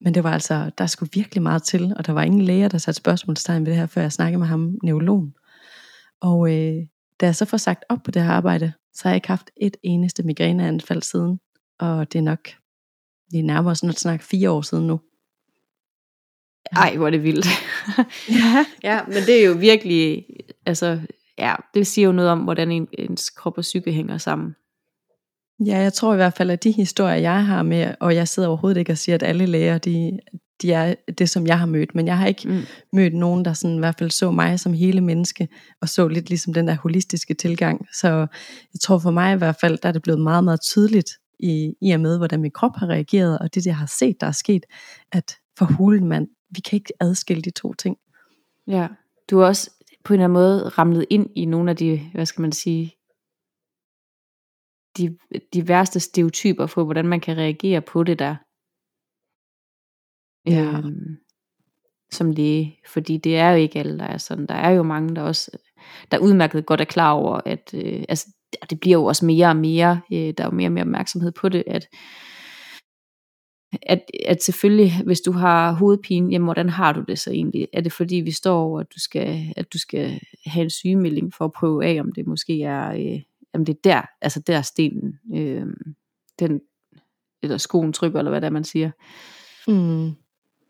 [0.00, 2.78] men det var altså, der skulle virkelig meget til, og der var ingen læger, der
[2.78, 5.34] satte spørgsmålstegn ved det her, før jeg snakkede med ham, neurologen.
[6.20, 6.86] Og øh,
[7.20, 9.50] da jeg så får sagt op på det her arbejde, så har jeg ikke haft
[9.60, 11.40] et eneste migræneanfald siden,
[11.78, 12.48] og det er nok,
[13.30, 15.00] det er nærmere sådan at snakke fire år siden nu.
[16.72, 17.46] Ej, hvor er det vildt.
[18.28, 18.64] ja.
[18.90, 20.24] ja, men det er jo virkelig,
[20.66, 21.00] altså,
[21.38, 24.54] ja, det siger jo noget om, hvordan en, ens krop og psyke hænger sammen.
[25.66, 28.48] Ja, jeg tror i hvert fald, at de historier, jeg har med, og jeg sidder
[28.48, 30.18] overhovedet ikke og siger, at alle læger, de,
[30.62, 32.62] de er det, som jeg har mødt, men jeg har ikke mm.
[32.92, 35.48] mødt nogen, der sådan i hvert fald så mig som hele menneske,
[35.82, 37.86] og så lidt ligesom den der holistiske tilgang.
[37.94, 38.08] Så
[38.74, 41.10] jeg tror for mig i hvert fald, der er det blevet meget, meget tydeligt,
[41.42, 44.26] i, i og med, hvordan min krop har reageret, og det, jeg har set, der
[44.26, 44.66] er sket,
[45.12, 47.96] at for hulen, mand, vi kan ikke adskille de to ting.
[48.66, 48.88] Ja,
[49.30, 49.70] du har også
[50.04, 52.96] på en eller anden måde ramlet ind i nogle af de, hvad skal man sige,
[54.96, 55.18] de,
[55.54, 58.36] de værste stereotyper for, hvordan man kan reagere på det der.
[60.46, 60.78] Ja.
[60.78, 61.16] Øhm,
[62.12, 64.46] som læge, fordi det er jo ikke alle, der er sådan.
[64.46, 65.50] Der er jo mange, der også,
[66.10, 68.32] der udmærket godt er klar over, at øh, altså,
[68.70, 71.32] det bliver jo også mere og mere, øh, der er jo mere og mere opmærksomhed
[71.32, 71.88] på det, at,
[73.82, 77.68] at, at selvfølgelig, hvis du har hovedpine, jamen hvordan har du det så egentlig?
[77.72, 81.34] Er det fordi, vi står over, at du skal, at du skal have en sygemelding
[81.34, 83.20] for at prøve af, om det måske er, øh,
[83.54, 85.66] om det er der, altså der stenen, øh,
[86.38, 86.60] den,
[87.42, 88.90] eller skoen trykker, eller hvad det er, man siger.
[89.68, 90.12] Mm.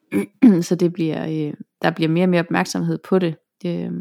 [0.69, 3.37] så det bliver, øh, der bliver mere og mere opmærksomhed på det.
[3.67, 3.93] Øh,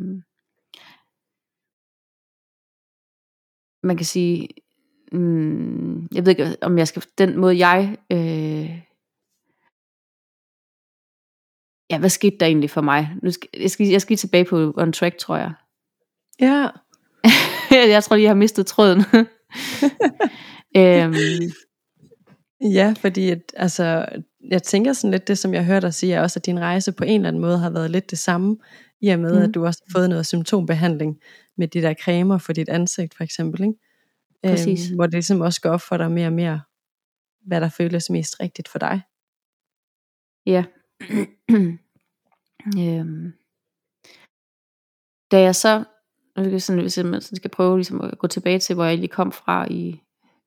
[3.83, 4.47] man kan sige,
[5.11, 8.48] mm, jeg ved ikke, om jeg skal, den måde jeg, øh,
[11.89, 13.09] ja, hvad skete der egentlig for mig?
[13.23, 15.53] Nu skal, jeg, skal, jeg skal lige tilbage på On Track, tror jeg.
[16.39, 16.67] Ja.
[17.93, 18.99] jeg tror, jeg har mistet tråden.
[20.77, 21.15] øhm,
[22.61, 24.05] Ja, fordi at, altså,
[24.49, 26.91] jeg tænker sådan lidt det, som jeg hørte dig sige, er også, at din rejse
[26.91, 28.57] på en eller anden måde har været lidt det samme,
[29.01, 29.43] i og med, mm.
[29.43, 31.17] at du også har fået noget symptombehandling
[31.57, 33.61] med de der cremer for dit ansigt, for eksempel.
[33.61, 33.73] Ikke?
[34.43, 34.89] Præcis.
[34.89, 36.61] Øhm, hvor det ligesom også går op for dig mere og mere,
[37.45, 39.01] hvad der føles mest rigtigt for dig.
[40.45, 40.63] Ja.
[42.79, 43.33] øhm.
[45.31, 45.83] Da jeg så,
[46.57, 49.71] sådan, hvis jeg skal prøve ligesom at gå tilbage til, hvor jeg lige kom fra
[49.71, 50.01] i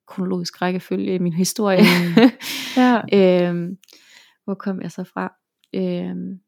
[0.07, 1.81] kronologisk rækkefølge i min historie.
[1.81, 2.31] Mm.
[2.77, 3.03] Ja.
[3.12, 3.79] øhm,
[4.45, 5.33] hvor kom jeg så fra?
[5.75, 6.41] Øhm,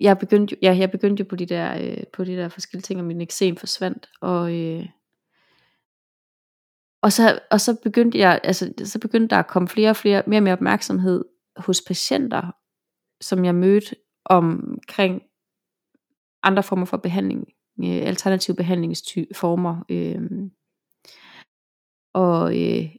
[0.00, 3.00] jeg begyndte, ja, jeg begyndte jo på de der, øh, på de der forskellige ting,
[3.00, 4.86] og min eksem forsvandt, og, øh,
[7.02, 10.22] og, så, og så begyndte jeg, altså, så begyndte der at komme flere og flere,
[10.26, 11.24] mere og mere opmærksomhed
[11.56, 12.50] hos patienter,
[13.20, 15.22] som jeg mødte omkring
[16.42, 17.48] andre former for behandling,
[17.80, 20.50] øh, alternative behandlingsformer, øh,
[22.14, 22.96] og, øh,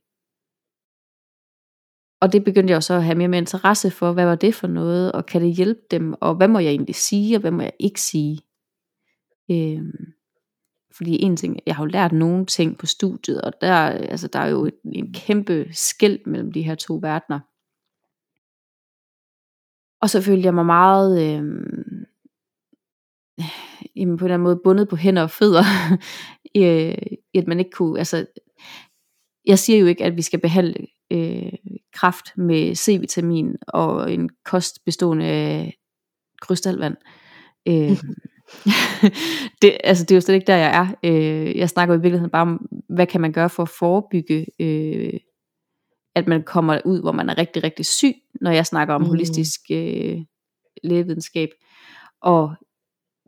[2.21, 4.67] og det begyndte jeg så at have mere med interesse for, hvad var det for
[4.67, 7.61] noget, og kan det hjælpe dem, og hvad må jeg egentlig sige, og hvad må
[7.61, 8.39] jeg ikke sige.
[9.51, 9.93] Øh,
[10.91, 14.39] fordi en ting, jeg har jo lært nogle ting på studiet, og der, altså, der
[14.39, 17.39] er jo et, en kæmpe skæld mellem de her to verdener.
[20.01, 21.43] Og så følte jeg mig meget, øh,
[23.95, 25.63] jamen på en eller anden måde bundet på hænder og fødder,
[26.61, 26.97] øh,
[27.35, 28.25] at man ikke kunne, altså
[29.45, 31.53] jeg siger jo ikke, at vi skal behandle øh,
[31.93, 35.77] kraft med C-vitamin og en kost bestående af
[36.41, 36.97] krystalvand.
[37.67, 37.73] Øh,
[39.61, 40.87] det, altså det er jo slet ikke der, jeg er.
[41.03, 44.45] Øh, jeg snakker jo i virkeligheden bare om, hvad kan man gøre for at forebygge,
[44.59, 45.19] øh,
[46.15, 49.07] at man kommer ud, hvor man er rigtig, rigtig syg, når jeg snakker om mm.
[49.07, 50.21] holistisk øh,
[50.83, 51.49] lægevidenskab.
[52.21, 52.55] Og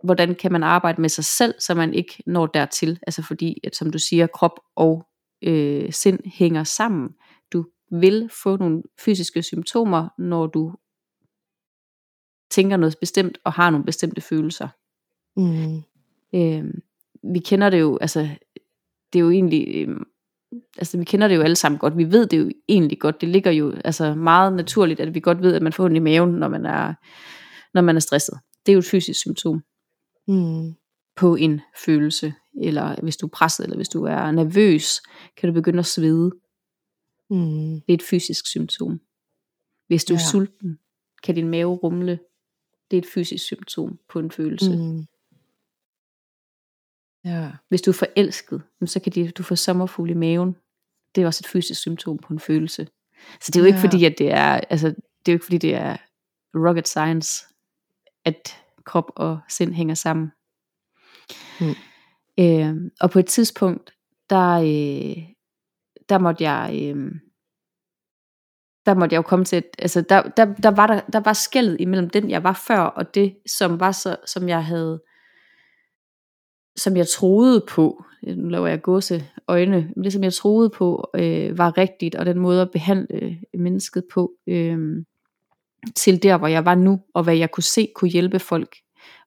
[0.03, 2.99] hvordan kan man arbejde med sig selv, så man ikke når dertil.
[3.07, 5.07] Altså fordi, at som du siger, krop og
[5.41, 7.09] øh, sind hænger sammen.
[7.53, 10.73] Du vil få nogle fysiske symptomer, når du
[12.51, 14.67] tænker noget bestemt og har nogle bestemte følelser.
[15.35, 15.83] Mm.
[16.33, 16.73] Øh,
[17.33, 18.29] vi kender det jo, altså
[19.13, 19.95] det er jo egentlig, øh,
[20.77, 23.29] altså vi kender det jo alle sammen godt, vi ved det jo egentlig godt, det
[23.29, 26.29] ligger jo altså meget naturligt, at vi godt ved, at man får ondt i maven,
[26.29, 26.93] når man er,
[27.73, 28.39] når man er stresset.
[28.65, 29.63] Det er jo et fysisk symptom.
[30.29, 30.73] Mm.
[31.15, 35.01] på en følelse, eller hvis du er presset, eller hvis du er nervøs,
[35.37, 36.31] kan du begynde at svede.
[37.29, 37.81] Mm.
[37.81, 38.99] Det er et fysisk symptom.
[39.87, 40.19] Hvis du ja.
[40.19, 40.79] er sulten,
[41.23, 42.19] kan din mave rumle.
[42.91, 44.77] Det er et fysisk symptom på en følelse.
[44.77, 45.05] Mm.
[47.27, 47.51] Ja.
[47.69, 50.55] Hvis du er forelsket, så kan du få sommerfugl i maven.
[51.15, 52.87] Det er også et fysisk symptom på en følelse.
[53.41, 53.67] Så det er jo ja.
[53.67, 55.97] ikke fordi, at det er, altså, det er jo ikke fordi, det er
[56.55, 57.45] rocket science,
[58.25, 60.31] at krop og sind hænger sammen.
[61.61, 61.75] Mm.
[62.39, 63.93] Øh, og på et tidspunkt,
[64.29, 65.23] der, øh,
[66.09, 67.11] der måtte jeg, øh,
[68.85, 71.33] der måtte jeg jo komme til, at, altså der, der, der, var der, der var
[71.33, 75.01] skældet imellem den, jeg var før, og det, som var så, som jeg havde,
[76.77, 81.09] som jeg troede på, nu laver jeg gåse øjne, men det som jeg troede på,
[81.15, 85.03] øh, var rigtigt, og den måde at behandle mennesket på, øh,
[85.95, 88.75] til der, hvor jeg var nu, og hvad jeg kunne se kunne hjælpe folk,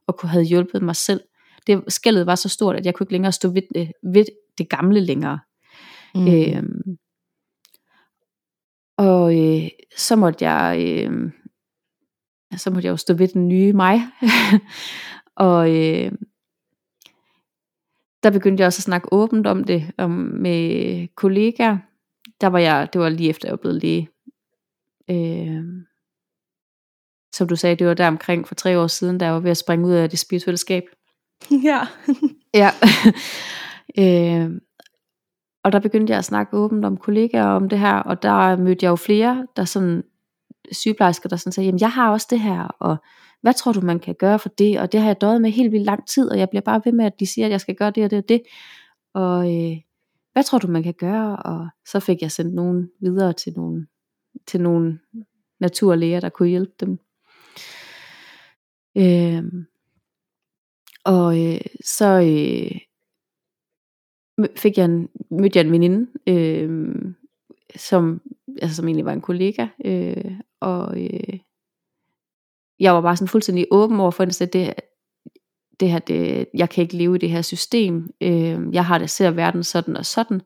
[0.07, 1.21] og kunne have hjulpet mig selv.
[1.67, 4.25] Det skældet var så stort, at jeg kunne ikke længere stå ved det, ved
[4.59, 5.39] det gamle længere.
[6.15, 6.27] Mm.
[6.29, 6.99] Øhm,
[8.99, 11.33] og øh, så måtte jeg øh,
[12.57, 14.01] så måtte jeg jo stå ved den nye mig.
[15.37, 16.13] og øh,
[18.22, 21.78] der begyndte jeg også at snakke åbent om det om, med kollegaer.
[22.40, 24.09] Der var jeg, det var lige efter jeg var blevet læge.
[25.11, 25.64] Øh,
[27.33, 29.50] som du sagde, det var der omkring for tre år siden, da jeg var ved
[29.50, 30.83] at springe ud af det spirituelle skab.
[31.64, 31.80] Ja.
[32.54, 32.70] ja.
[34.02, 34.50] øh,
[35.64, 38.85] og der begyndte jeg at snakke åbent om kollegaer om det her, og der mødte
[38.85, 40.02] jeg jo flere, der sådan,
[40.72, 42.96] sygeplejersker, der sådan sagde, jamen jeg har også det her, og
[43.42, 44.81] hvad tror du, man kan gøre for det?
[44.81, 46.92] Og det har jeg døjet med helt vildt lang tid, og jeg bliver bare ved
[46.92, 48.42] med, at de siger, at jeg skal gøre det og det og det.
[49.14, 49.76] og øh,
[50.33, 51.37] hvad tror du man kan gøre?
[51.37, 53.87] Og så fik jeg sendt nogen videre til nogle,
[54.46, 54.98] til nogle
[55.61, 56.98] naturlæger, der kunne hjælpe dem.
[58.96, 59.44] Øh,
[61.05, 62.81] og øh, så øh,
[64.57, 66.94] fik jeg en, mødte jeg en veninde, øh,
[67.76, 68.22] som,
[68.62, 71.38] altså, som egentlig var en kollega, øh, og øh,
[72.81, 74.75] jeg var bare sådan fuldstændig åben over for det, det,
[75.81, 79.11] det her, det, jeg kan ikke leve i det her system, øh, jeg har det,
[79.11, 80.40] ser verden sådan og sådan,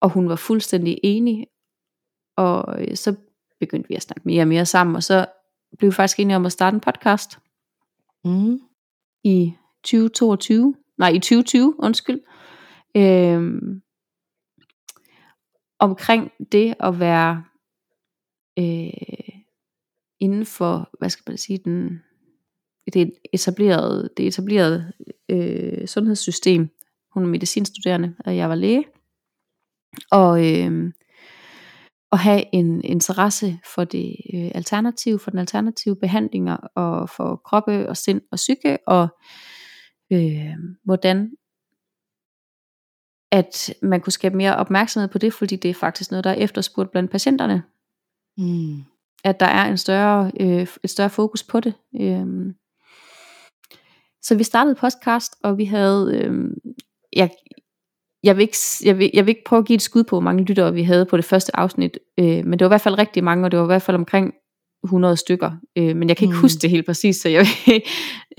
[0.00, 1.46] og hun var fuldstændig enig,
[2.36, 3.14] og øh, så
[3.60, 5.26] begyndte vi at snakke mere og mere sammen, og så
[5.78, 7.38] blev vi faktisk enige om at starte en podcast,
[8.24, 8.60] Mm.
[9.24, 12.20] i 2022, nej i 2020, undskyld,
[12.96, 13.82] øhm,
[15.78, 17.44] omkring det at være
[18.58, 18.90] øh,
[20.20, 22.02] inden for, hvad skal man sige, den,
[22.92, 24.92] det etablerede, det etablerede
[25.28, 26.68] øh, sundhedssystem.
[27.14, 28.84] Hun er medicinstuderende, og jeg var læge.
[30.10, 30.92] Og øh,
[32.12, 37.88] at have en interesse for det øh, alternative, for den alternative behandlinger, og for kroppe
[37.88, 39.08] og sind og psyke, og
[40.12, 40.54] øh,
[40.84, 41.30] hvordan
[43.32, 46.34] at man kunne skabe mere opmærksomhed på det, fordi det er faktisk noget, der er
[46.34, 47.62] efterspurgt blandt patienterne.
[48.38, 48.84] Mm.
[49.24, 51.74] At der er en større, øh, et større fokus på det.
[52.00, 52.26] Øh.
[54.22, 56.50] Så vi startede podcast, og vi havde, øh,
[57.16, 57.30] jeg,
[58.22, 60.20] jeg, vil ikke, jeg, vil, jeg vil ikke prøve at give et skud på, hvor
[60.20, 62.98] mange lyttere vi havde på det første afsnit, øh, men det var i hvert fald
[62.98, 64.32] rigtig mange, og det var i hvert fald omkring
[64.84, 66.40] 100 stykker, øh, men jeg kan ikke Mm.
[66.42, 67.46] huske det helt præcis, så jeg,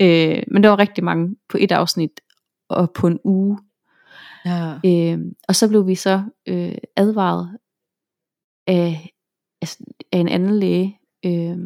[0.02, 2.20] øh, men det var rigtig mange på et afsnit,
[2.68, 3.58] og på en uge,
[4.46, 4.74] Ja.
[4.86, 5.18] Øh,
[5.48, 7.58] og så blev vi så øh, advaret
[8.66, 9.10] af,
[9.62, 11.58] altså, af en anden læge øh,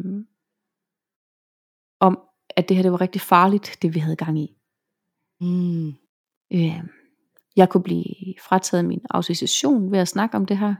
[1.99, 4.57] om, at det her det var rigtig farligt, det vi havde gang i.
[5.41, 5.87] Mm.
[6.53, 6.83] Øh,
[7.55, 8.05] jeg kunne blive
[8.41, 10.75] frataget min autorisation ved at snakke om det her.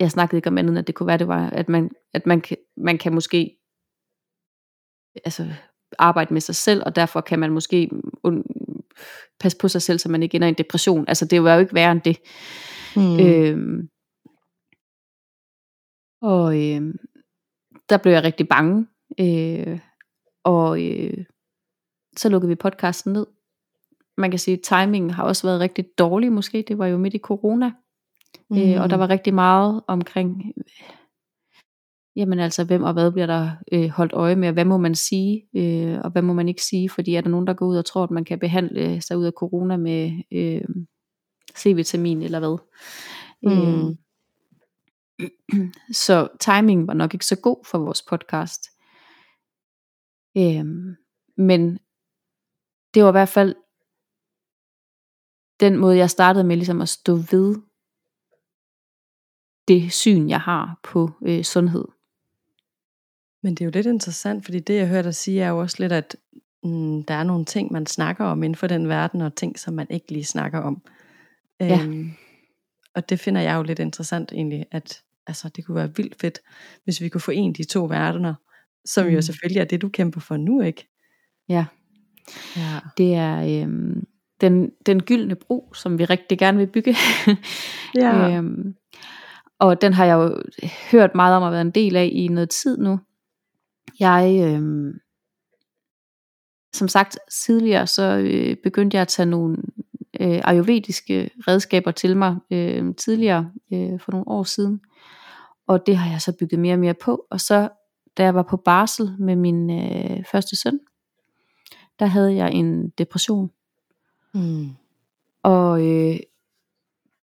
[0.00, 2.26] Jeg snakkede ikke om andet, end at det kunne være, det var, at man, at
[2.26, 3.56] man, kan, man kan måske
[5.24, 5.52] altså,
[5.98, 7.90] arbejde med sig selv, og derfor kan man måske
[8.26, 8.64] und-
[9.40, 11.04] passe på sig selv, så man ikke ender i en depression.
[11.08, 12.18] Altså det var jo ikke værre end det.
[12.96, 13.20] Mm.
[13.20, 13.88] Øhm,
[16.24, 16.94] og øh,
[17.88, 18.86] der blev jeg rigtig bange.
[19.20, 19.78] Øh,
[20.44, 21.24] og øh,
[22.16, 23.26] så lukkede vi podcasten ned.
[24.16, 26.64] Man kan sige, at timingen har også været rigtig dårlig måske.
[26.68, 27.72] Det var jo midt i corona.
[28.50, 28.58] Mm.
[28.58, 30.52] Øh, og der var rigtig meget omkring,
[32.16, 34.94] jamen altså, hvem og hvad bliver der øh, holdt øje med, og hvad må man
[34.94, 37.76] sige, øh, og hvad må man ikke sige, fordi er der nogen, der går ud
[37.76, 40.64] og tror, at man kan behandle sig ud af corona med øh,
[41.56, 42.58] C-vitamin eller hvad.
[43.42, 43.88] Mm.
[43.88, 43.96] Øh,
[45.92, 48.70] så timingen var nok ikke så god for vores podcast.
[50.36, 50.96] Øhm,
[51.36, 51.78] men
[52.94, 53.54] det var i hvert fald
[55.60, 57.56] den måde, jeg startede med ligesom at stå ved
[59.68, 61.84] det syn, jeg har på øh, sundhed.
[63.42, 65.76] Men det er jo lidt interessant, fordi det jeg hørte dig sige er jo også
[65.78, 66.16] lidt, at
[66.62, 69.74] mm, der er nogle ting, man snakker om inden for den verden, og ting, som
[69.74, 70.82] man ikke lige snakker om.
[71.60, 71.82] Ja.
[71.82, 72.10] Øhm,
[72.94, 76.38] og det finder jeg jo lidt interessant egentlig, at altså, det kunne være vildt fedt,
[76.84, 78.34] hvis vi kunne forene de to verdener,
[78.84, 79.12] som mm.
[79.12, 80.88] jo selvfølgelig er det, du kæmper for nu, ikke?
[81.48, 81.66] Ja,
[82.56, 82.80] Ja.
[82.98, 84.04] det er øhm,
[84.40, 86.96] den, den gyldne bro, som vi rigtig gerne vil bygge.
[87.96, 88.36] Ja.
[88.36, 88.74] øhm,
[89.58, 90.42] og den har jeg jo
[90.92, 93.00] hørt meget om at være en del af i noget tid nu.
[94.00, 94.92] Jeg, øhm,
[96.74, 99.56] som sagt tidligere, så øh, begyndte jeg at tage nogle
[100.20, 104.80] øh, ayurvediske redskaber til mig øh, tidligere, øh, for nogle år siden.
[105.66, 107.26] Og det har jeg så bygget mere og mere på.
[107.30, 107.68] Og så,
[108.16, 110.80] da jeg var på barsel med min øh, første søn,
[111.98, 113.50] der havde jeg en depression.
[114.34, 114.68] Mm.
[115.42, 116.16] Og øh,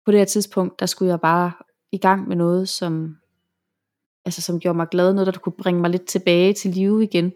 [0.04, 1.52] på det her tidspunkt, der skulle jeg bare
[1.92, 3.16] i gang med noget, som,
[4.24, 7.32] altså, som gjorde mig glad, noget, der kunne bringe mig lidt tilbage til live igen.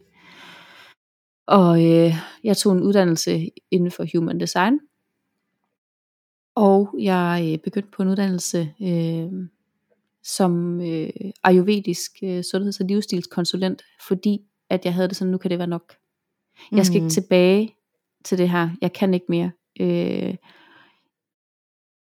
[1.47, 2.15] Og øh,
[2.45, 4.81] jeg tog en uddannelse inden for human design.
[6.55, 9.49] Og jeg øh, begyndte på en uddannelse øh,
[10.25, 11.11] som øh,
[11.45, 15.67] ayurvedisk øh, sundheds- og livsstilskonsulent, fordi at jeg havde det sådan, nu kan det være
[15.69, 15.95] nok.
[16.73, 17.07] Jeg skal Mhm.
[17.07, 17.75] ikke tilbage
[18.25, 18.71] til det her.
[18.81, 19.51] Jeg kan ikke mere.
[19.81, 20.35] Øh,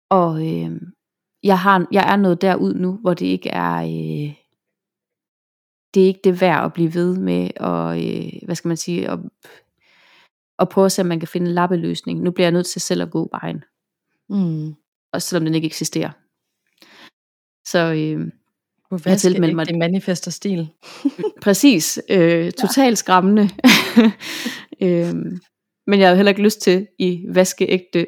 [0.09, 0.81] og øh,
[1.43, 3.75] jeg, har, jeg er nået derud nu, hvor det ikke er...
[3.75, 4.35] Øh,
[5.93, 9.09] det er ikke det værd at blive ved med, og øh, hvad skal man sige,
[9.09, 9.19] at,
[10.59, 12.21] at prøve at se, om man kan finde en lappeløsning.
[12.21, 13.63] Nu bliver jeg nødt til selv at gå vejen,
[14.29, 14.73] Mm.
[15.13, 16.11] og selvom den ikke eksisterer.
[17.65, 18.27] Så øh,
[19.05, 20.69] Jeg tilmeldte mig- det manifester stil.
[21.43, 23.41] præcis, øh, totalt skræmmende.
[24.81, 25.39] øhm,
[25.87, 28.07] men jeg havde heller ikke lyst til i vaskeægte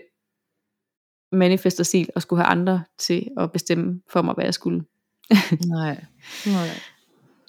[1.32, 4.84] manifestorsil og skulle have andre til at bestemme for mig, hvad jeg skulle.
[5.68, 6.04] Nej.
[6.46, 6.70] Nej.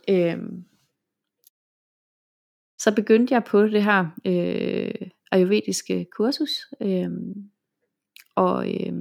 [0.08, 0.64] Øhm,
[2.78, 6.50] så begyndte jeg på det her øh, ayurvediske kursus,
[6.80, 7.10] øh,
[8.34, 8.92] og øh,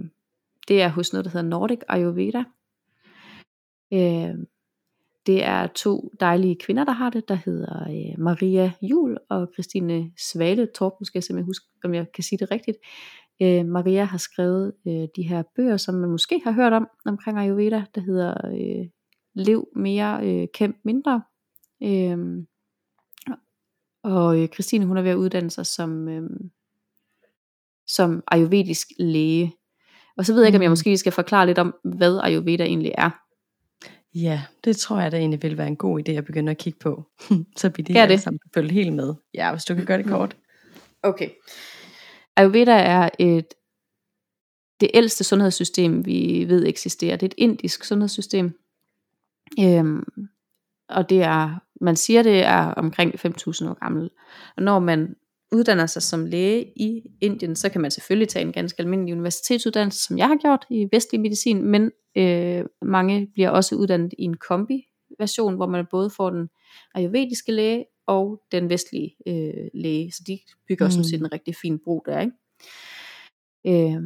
[0.67, 2.43] det er hos noget, der hedder Nordic Ayurveda.
[3.95, 4.35] Øh,
[5.25, 10.11] det er to dejlige kvinder, der har det, der hedder øh, Maria Jul og Christine
[10.17, 12.77] Svale Torp, nu skal jeg simpelthen huske, om jeg kan sige det rigtigt.
[13.41, 17.39] Øh, Maria har skrevet øh, de her bøger, som man måske har hørt om, omkring
[17.39, 18.87] Ayurveda, der hedder øh,
[19.33, 21.21] Lev mere, øh, kæmp mindre.
[21.83, 22.45] Øh,
[24.03, 26.29] og øh, Christine, hun er ved at uddanne sig som, øh,
[27.87, 29.53] som ayurvedisk læge.
[30.17, 32.91] Og så ved jeg ikke, om jeg måske skal forklare lidt om, hvad Ayurveda egentlig
[32.97, 33.24] er.
[34.15, 36.79] Ja, det tror jeg da egentlig vil være en god idé at begynde at kigge
[36.79, 37.03] på.
[37.57, 38.21] så vi de Ja, det.
[38.21, 39.13] sammen følge helt med.
[39.33, 40.35] Ja, hvis du kan gøre det kort.
[41.03, 41.29] Okay.
[42.35, 43.53] Ayurveda er et
[44.79, 47.15] det ældste sundhedssystem, vi ved eksisterer.
[47.17, 48.59] Det er et indisk sundhedssystem.
[49.59, 50.03] Øhm,
[50.89, 53.25] og det er, man siger, det er omkring 5.000
[53.69, 54.09] år gammel.
[54.57, 55.15] Og når man
[55.51, 60.03] uddanner sig som læge i Indien, så kan man selvfølgelig tage en ganske almindelig universitetsuddannelse,
[60.03, 64.37] som jeg har gjort i vestlig medicin, men øh, mange bliver også uddannet i en
[64.37, 66.49] kombi-version, hvor man både får den
[66.95, 70.91] ayurvediske læge og den vestlige øh, læge, så de bygger mm.
[70.91, 72.33] sådan set en rigtig fin bro der, ikke?
[73.67, 74.01] Øh,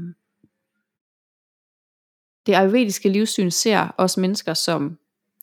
[2.45, 4.97] det ayurvediske livssyn ser os mennesker som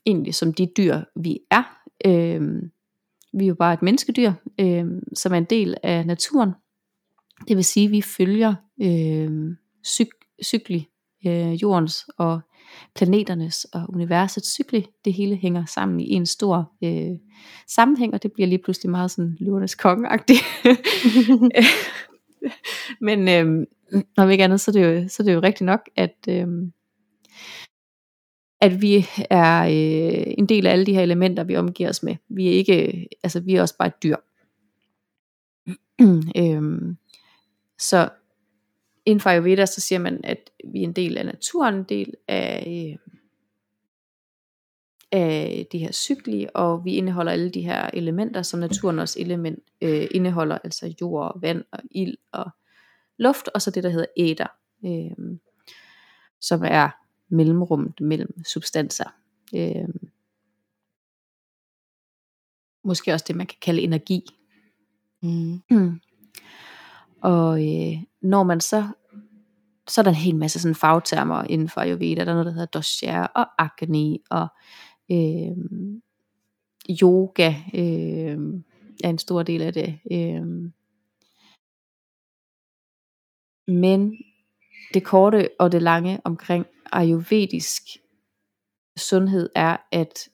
[0.06, 1.62] egentlig som de dyr vi er.
[2.06, 2.70] Øhm,
[3.38, 4.84] vi er jo bare et menneskedyr, øh,
[5.14, 6.50] som er en del af naturen.
[7.48, 9.50] Det vil sige, at vi følger øh,
[9.86, 10.88] cyk- cykli,
[11.26, 12.40] øh, jordens og
[12.94, 14.86] planeternes og universets cykli.
[15.04, 17.18] Det hele hænger sammen i en stor øh,
[17.68, 20.40] sammenhæng, og det bliver lige pludselig meget sådan løvernes kongeagtigt.
[23.06, 23.66] Men øh,
[24.16, 26.46] når ikke andet, så er det jo, så er det jo rigtigt nok, at, Øh,
[28.60, 32.16] at vi er øh, en del af alle de her elementer, vi omgiver os med.
[32.28, 34.16] Vi er ikke, altså vi er også bare et dyr.
[36.42, 36.96] øhm,
[37.78, 38.08] så
[39.06, 42.14] inden for Ayurveda, så siger man, at vi er en del af naturen, en del
[42.28, 42.98] af, øh,
[45.12, 49.58] af de her cykli, og vi indeholder alle de her elementer, som naturen også element,
[49.80, 52.50] øh, indeholder, altså jord, og vand og ild og
[53.18, 54.46] luft, og så det, der hedder æder,
[54.84, 55.38] øh,
[56.40, 59.14] som er mellemrummet mellem substanser.
[59.56, 59.88] Øh,
[62.84, 64.22] måske også det, man kan kalde energi.
[65.22, 65.60] Mm.
[65.70, 66.00] Mm.
[67.20, 68.86] Og øh, når man så,
[69.88, 72.24] så er der en hel masse sådan fagtermer inden for Ayurveda.
[72.24, 74.48] Der er noget, der hedder dosha og agni og
[75.10, 75.56] øh,
[77.02, 78.38] yoga øh,
[79.04, 79.98] er en stor del af det.
[80.12, 80.70] Øh,
[83.68, 84.16] men
[84.94, 87.82] det korte og det lange omkring ayurvedisk
[88.96, 90.28] sundhed er, at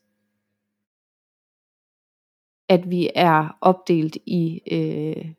[2.69, 5.33] at vi er opdelt i øh,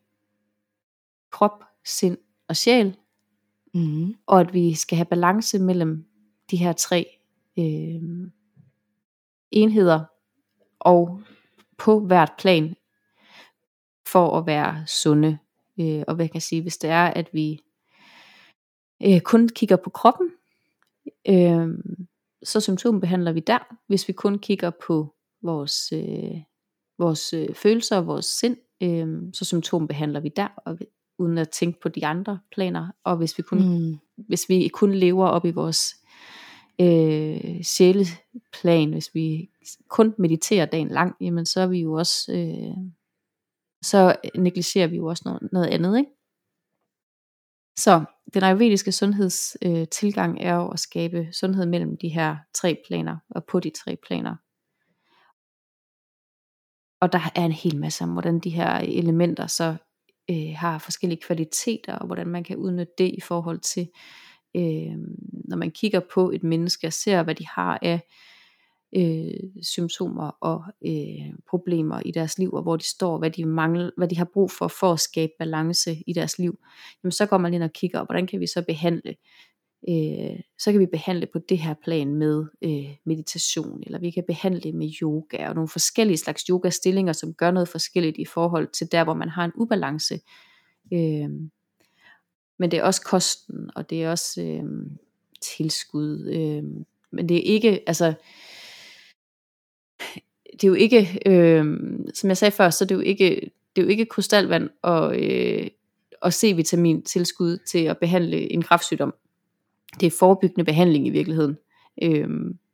[1.30, 2.96] krop, sind og sjæl,
[3.76, 4.14] Mm.
[4.26, 6.06] og at vi skal have balance mellem
[6.50, 7.18] de her tre
[7.58, 8.02] øh,
[9.50, 10.04] enheder,
[10.78, 11.22] og
[11.78, 12.76] på hvert plan,
[14.06, 15.38] for at være sunde.
[15.80, 17.60] Øh, og hvad kan jeg sige, hvis det er, at vi
[19.06, 20.30] øh, kun kigger på kroppen,
[21.28, 21.68] øh,
[22.42, 23.58] så symptombehandler vi der.
[23.86, 26.40] Hvis vi kun kigger på vores, øh,
[26.98, 30.78] vores øh, følelser og vores sind, øh, så symptombehandler vi der, og,
[31.18, 32.88] uden at tænke på de andre planer.
[33.04, 33.98] Og hvis vi kun, Mm.
[34.16, 35.94] hvis vi kun lever op i vores
[36.80, 39.50] øh, sjæleplan, hvis vi
[39.88, 42.76] kun mediterer dagen lang, jamen så er vi jo også, øh,
[43.82, 46.10] så negligerer vi jo også noget, noget andet, ikke?
[47.76, 48.04] Så
[48.34, 53.16] den ayurvediske sundhedstilgang øh, tilgang er jo at skabe sundhed mellem de her tre planer,
[53.30, 54.36] og på de tre planer.
[57.00, 59.76] Og der er en hel masse om, hvordan de her elementer så
[60.30, 63.88] øh, har forskellige kvaliteter, og hvordan man kan udnytte det i forhold til,
[64.56, 64.96] øh,
[65.48, 68.00] når man kigger på et menneske og ser, hvad de har af
[68.96, 73.90] øh, symptomer og øh, problemer i deres liv, og hvor de står, hvad de mangler,
[73.96, 76.58] hvad de har brug for for at skabe balance i deres liv,
[77.02, 79.14] jamen så går man ind og kigger, og hvordan kan vi så behandle
[79.88, 84.24] øh, så kan vi behandle på det her plan med øh, meditation, eller vi kan
[84.26, 88.92] behandle med yoga, og nogle forskellige slags yoga-stillinger, som gør noget forskelligt i forhold til
[88.92, 90.20] der, hvor man har en ubalance.
[90.92, 91.30] Øh,
[92.58, 94.64] men det er også kosten, og det er også øh,
[95.40, 98.14] tilskud, øh, men det er ikke, altså,
[100.54, 101.64] det er jo ikke, øh,
[102.14, 105.22] som jeg sagde før, så det er jo ikke, det er jo ikke krystalvand og,
[105.22, 105.66] øh,
[106.20, 109.14] og C-vitamin tilskud til at behandle en kræftsygdom.
[110.00, 111.56] det er forebyggende behandling i virkeligheden.
[112.02, 112.28] Øh,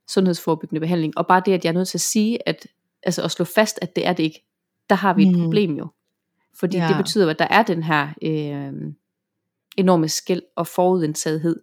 [0.09, 1.19] sundhedsforebyggende behandling.
[1.19, 2.67] Og bare det, at jeg er nødt til at sige, at,
[3.03, 4.45] altså at slå fast, at det er det ikke,
[4.91, 5.43] der har vi et mm.
[5.43, 5.87] problem jo.
[6.55, 6.89] Fordi ja.
[6.89, 8.93] det betyder, at der er den her øh,
[9.77, 11.63] enorme skæld og forudindtagethed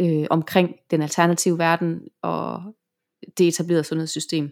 [0.00, 2.62] øh, omkring den alternative verden og
[3.38, 4.50] det etablerede sundhedssystem.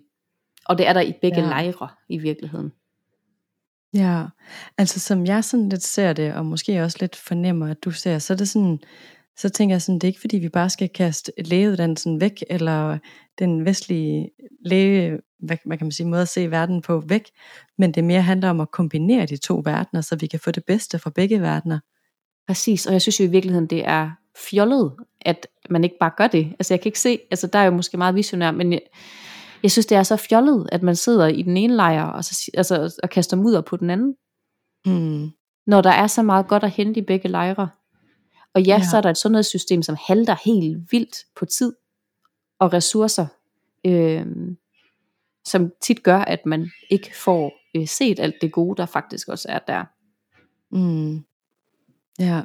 [0.71, 1.49] Og det er der i begge ja.
[1.49, 2.73] lejre i virkeligheden.
[3.95, 4.25] Ja,
[4.79, 8.18] altså som jeg sådan lidt ser det, og måske også lidt fornemmer, at du ser,
[8.18, 8.79] så er det sådan,
[9.37, 12.99] så tænker jeg sådan, det er ikke fordi, vi bare skal kaste lægeuddannelsen væk, eller
[13.39, 14.31] den vestlige
[14.64, 17.25] læge, hvad, hvad kan man sige, måde at se verden på væk,
[17.79, 20.64] men det mere handler om at kombinere de to verdener, så vi kan få det
[20.64, 21.79] bedste fra begge verdener.
[22.47, 26.27] Præcis, og jeg synes jo i virkeligheden, det er fjollet, at man ikke bare gør
[26.27, 26.47] det.
[26.59, 28.81] Altså jeg kan ikke se, altså der er jo måske meget visionær, men jeg,
[29.63, 32.51] jeg synes det er så fjollet, at man sidder i den ene lejr, og, så,
[32.55, 34.17] altså, og kaster mudder på den anden.
[34.87, 35.31] Mm.
[35.67, 37.69] Når der er så meget godt at hente i begge lejre.
[38.55, 41.73] Og ja, ja, så er der et sundhedssystem, som halter helt vildt på tid
[42.59, 43.27] og ressourcer,
[43.87, 44.27] øh,
[45.45, 49.49] som tit gør, at man ikke får øh, set alt det gode, der faktisk også
[49.49, 49.85] er der.
[50.71, 51.25] Mm.
[52.19, 52.43] Ja,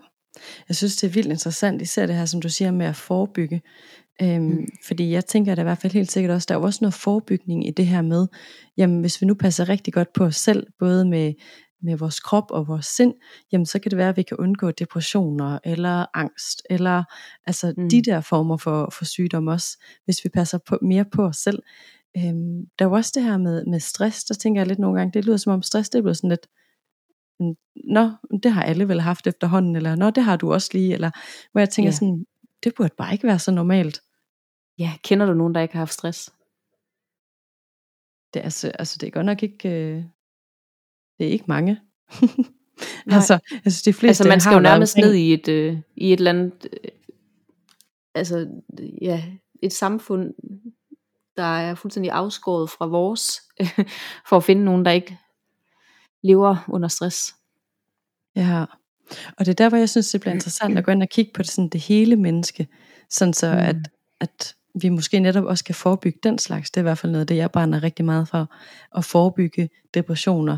[0.68, 3.62] jeg synes det er vildt interessant, især det her, som du siger med at forebygge.
[4.22, 4.68] Øhm, mm.
[4.88, 6.94] Fordi jeg tænker at der i hvert fald helt sikkert også, der er også noget
[6.94, 8.28] forebygning i det her med,
[8.78, 11.34] jamen hvis vi nu passer rigtig godt på os selv, både med
[11.86, 13.14] med vores krop og vores sind,
[13.52, 17.04] jamen så kan det være, at vi kan undgå depressioner eller angst, eller
[17.46, 17.90] altså mm.
[17.90, 21.60] de der former for, for sygdom også, hvis vi passer på, mere på os selv.
[22.18, 25.00] Øhm, der er jo også det her med, med stress, der tænker jeg lidt nogle
[25.00, 26.48] gange, det lyder som om stress, det bliver sådan lidt,
[27.76, 28.12] nå,
[28.44, 31.12] det har alle vel haft efterhånden, eller nå, det har du også lige, eller
[31.52, 32.00] hvor jeg tænker yeah.
[32.00, 32.26] sådan,
[32.64, 34.02] det burde bare ikke være så normalt.
[34.80, 36.34] Ja, kender du nogen, der ikke har haft stress?
[38.34, 40.04] Det er, altså, altså det er godt nok ikke, øh,
[41.18, 41.82] det er ikke mange.
[43.16, 46.14] altså, jeg synes, de fleste altså man skal jo nærmest ned i et, øh, i
[46.14, 46.92] et eller andet, øh,
[48.16, 48.62] altså
[49.02, 49.24] ja,
[49.62, 50.34] et samfund,
[51.38, 53.42] der er fuldstændig afskåret fra vores,
[54.30, 55.18] for at finde nogen, der ikke
[56.24, 57.36] lever under stress.
[58.36, 58.66] Ja,
[59.38, 61.32] og det er der, hvor jeg synes, det bliver interessant at gå ind og kigge
[61.34, 62.68] på det, sådan det hele menneske,
[63.10, 63.58] sådan så mm.
[63.58, 63.76] at,
[64.20, 66.72] at vi måske netop også kan forebygge den slags.
[66.72, 68.54] Det er i hvert fald noget, det jeg brænder rigtig meget for,
[68.98, 70.58] at forebygge depressioner,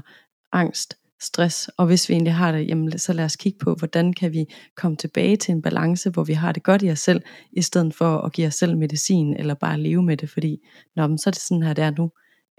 [0.52, 4.14] angst, stress, og hvis vi egentlig har det, jamen, så lad os kigge på, hvordan
[4.14, 4.46] kan vi
[4.76, 7.96] komme tilbage til en balance, hvor vi har det godt i os selv, i stedet
[7.96, 10.58] for at give os selv medicin, eller bare leve med det, fordi,
[10.96, 12.12] nå, men så er det sådan her, det er nu.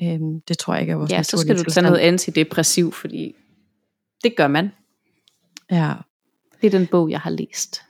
[0.03, 3.35] Øhm, det tror jeg ikke er vores Ja, så skal du tage noget antidepressiv, fordi
[4.25, 4.71] det gør man.
[5.71, 5.95] Ja.
[6.61, 7.83] Det er den bog, jeg har læst.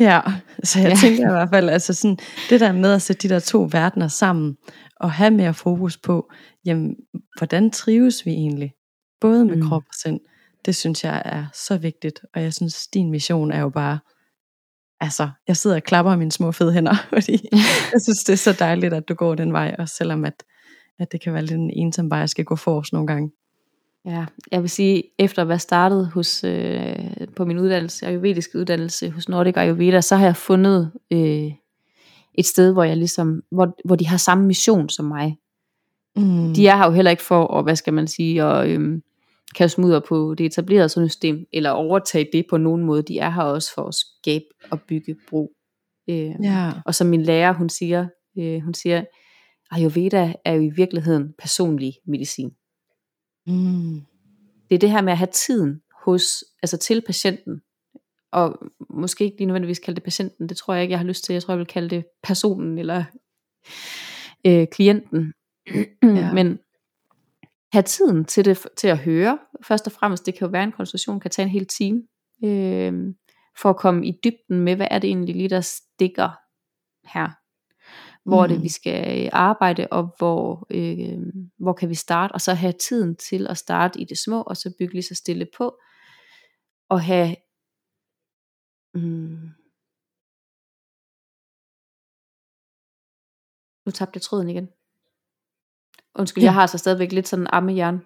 [0.00, 0.20] Ja,
[0.64, 0.96] så jeg ja.
[0.96, 2.18] tænker i hvert fald, altså sådan,
[2.50, 4.56] det der med at sætte de der to verdener sammen,
[5.00, 6.32] og have mere fokus på,
[6.64, 6.96] jamen,
[7.38, 8.72] hvordan trives vi egentlig?
[9.24, 9.68] både med mm.
[9.68, 10.20] krop og sind,
[10.64, 13.98] det synes jeg er så vigtigt, og jeg synes, din mission er jo bare,
[15.00, 17.48] altså, jeg sidder og klapper mine små fede hænder, fordi
[17.92, 20.42] jeg synes, det er så dejligt, at du går den vej, også selvom at,
[20.98, 23.30] at det kan være lidt en ensom vej, jeg skal gå for os nogle gange.
[24.06, 26.96] Ja, jeg vil sige, efter at være startet hos, øh,
[27.36, 31.52] på min uddannelse, ayurvediske uddannelse hos Nordic Ayurveda, så har jeg fundet øh,
[32.34, 35.38] et sted, hvor jeg ligesom, hvor, hvor de har samme mission som mig.
[36.16, 36.54] Mm.
[36.54, 39.02] De er her jo heller ikke for at, hvad skal man sige, at øhm,
[39.54, 43.02] kaste mudder på det etablerede sundhedssystem, eller overtage det på nogen måde.
[43.02, 45.50] De er her også for at skabe og bygge bro.
[46.08, 46.72] Øh, ja.
[46.86, 48.06] Og som min lærer, hun siger,
[48.38, 49.04] øh, hun siger,
[49.70, 52.50] Ayurveda er jo i virkeligheden personlig medicin.
[53.46, 54.00] Mm.
[54.70, 57.62] Det er det her med at have tiden hos, altså til patienten,
[58.32, 58.58] og
[58.90, 61.32] måske ikke lige nødvendigvis kalde det patienten, det tror jeg ikke, jeg har lyst til,
[61.32, 63.04] jeg tror, jeg vil kalde det personen, eller
[64.46, 65.32] øh, klienten,
[66.02, 66.32] ja.
[66.32, 66.58] Men
[67.72, 70.72] have tiden til, det, til at høre, først og fremmest, det kan jo være en
[70.72, 72.02] konsultation, kan tage en hel time,
[72.44, 73.14] øh,
[73.58, 76.30] for at komme i dybden med, hvad er det egentlig lige, der stikker
[77.04, 77.43] her.
[78.24, 78.52] Hvor mm.
[78.52, 81.18] det, vi skal arbejde, og hvor, øh,
[81.58, 84.56] hvor kan vi starte, og så have tiden til at starte i det små, og
[84.56, 85.78] så bygge lige så stille på,
[86.88, 87.36] og have
[88.94, 89.48] mm,
[93.86, 94.68] nu tabte jeg tråden igen.
[96.14, 96.46] Undskyld, ja.
[96.50, 98.00] jeg har så stadigvæk lidt sådan ammehjern.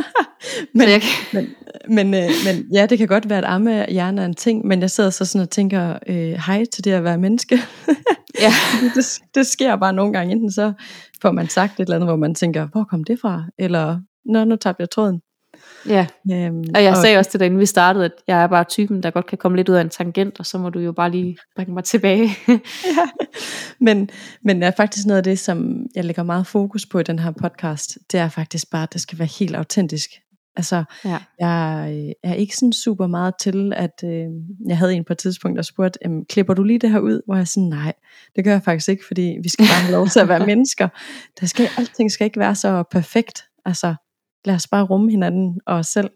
[0.74, 1.02] men, jeg...
[1.32, 1.54] men,
[1.88, 4.90] men, øh, men ja, det kan godt være, at ammehjern er en ting, men jeg
[4.90, 7.58] sidder så sådan og tænker, øh, hej til det at være menneske.
[8.40, 8.52] ja.
[8.94, 10.72] det, det sker bare nogle gange, enten så
[11.22, 13.44] får man sagt et eller andet, hvor man tænker, hvor kom det fra?
[13.58, 15.20] Eller, nå, nu tabte jeg tråden.
[15.88, 18.46] Ja, øhm, og jeg og, sagde også til dig, inden vi startede, at jeg er
[18.46, 20.78] bare typen, der godt kan komme lidt ud af en tangent, og så må du
[20.78, 22.30] jo bare lige bringe mig tilbage.
[22.96, 23.08] ja.
[23.80, 24.10] men,
[24.44, 27.30] men er faktisk noget af det, som jeg lægger meget fokus på i den her
[27.30, 30.10] podcast, det er faktisk bare, at det skal være helt autentisk.
[30.56, 31.18] Altså, Ja.
[31.40, 31.88] jeg
[32.24, 34.26] øh, er ikke sådan super meget til, at øh,
[34.68, 37.20] jeg havde en på et tidspunkt, der spurgte, "Jamen, klipper du lige det her ud?
[37.26, 37.92] Hvor jeg sådan, nej,
[38.36, 40.88] det gør jeg faktisk ikke, fordi vi skal bare have lov til at være mennesker.
[41.40, 43.44] Der skal, alting skal ikke være så perfekt.
[43.64, 43.94] Altså,
[44.44, 46.10] lad os bare rumme hinanden og os selv.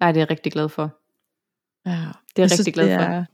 [0.00, 0.94] Ej, det er jeg rigtig glad for.
[1.86, 3.04] Ja, Det er jeg jeg rigtig synes, glad det for.
[3.04, 3.24] er,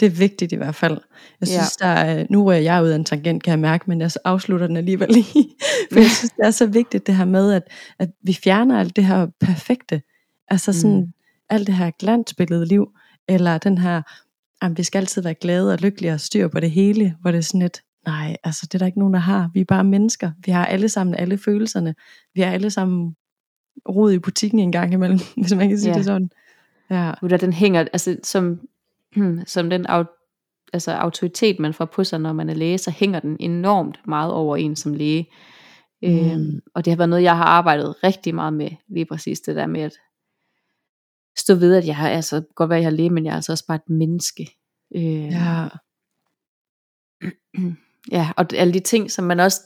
[0.00, 0.98] det er vigtigt i hvert fald.
[1.40, 1.52] Jeg Ja.
[1.54, 4.10] synes, der er, nu er jeg ud af en tangent, kan jeg mærke, men jeg
[4.24, 5.48] afslutter den alligevel lige.
[5.92, 7.62] For jeg synes, det er så vigtigt det her med, at,
[7.98, 10.02] at vi fjerner alt det her perfekte.
[10.48, 11.02] Altså sådan, Mm.
[11.02, 11.12] mm.
[11.50, 12.86] alt det her glansbillede liv,
[13.28, 14.02] eller den her,
[14.62, 17.38] at vi skal altid være glade og lykkelige og styr på det hele, hvor det
[17.38, 19.50] er sådan et, nej, altså det er der ikke nogen, der har.
[19.54, 20.30] Vi er bare mennesker.
[20.44, 21.94] Vi har alle sammen alle følelserne.
[22.34, 23.16] Vi har alle sammen
[23.88, 25.96] rod i butikken en gang imellem, hvis man kan sige Ja.
[25.96, 26.30] det sådan.
[26.90, 27.12] Ja.
[27.20, 28.60] Du, den hænger, altså som,
[29.46, 30.04] som den au,
[30.72, 34.32] altså, autoritet, man får på sig, når man er læge, så hænger den enormt meget
[34.32, 35.26] over en som læge.
[36.02, 36.08] Mm.
[36.30, 39.56] Øhm, og det har været noget, jeg har arbejdet rigtig meget med, lige præcis det
[39.56, 39.92] der med at
[41.38, 43.52] stå ved, at jeg har, altså godt være, jeg har læge, men jeg er altså
[43.52, 44.48] også bare et menneske.
[44.96, 45.68] Øh, Ja.
[48.16, 49.60] ja, og alle de ting, som man også,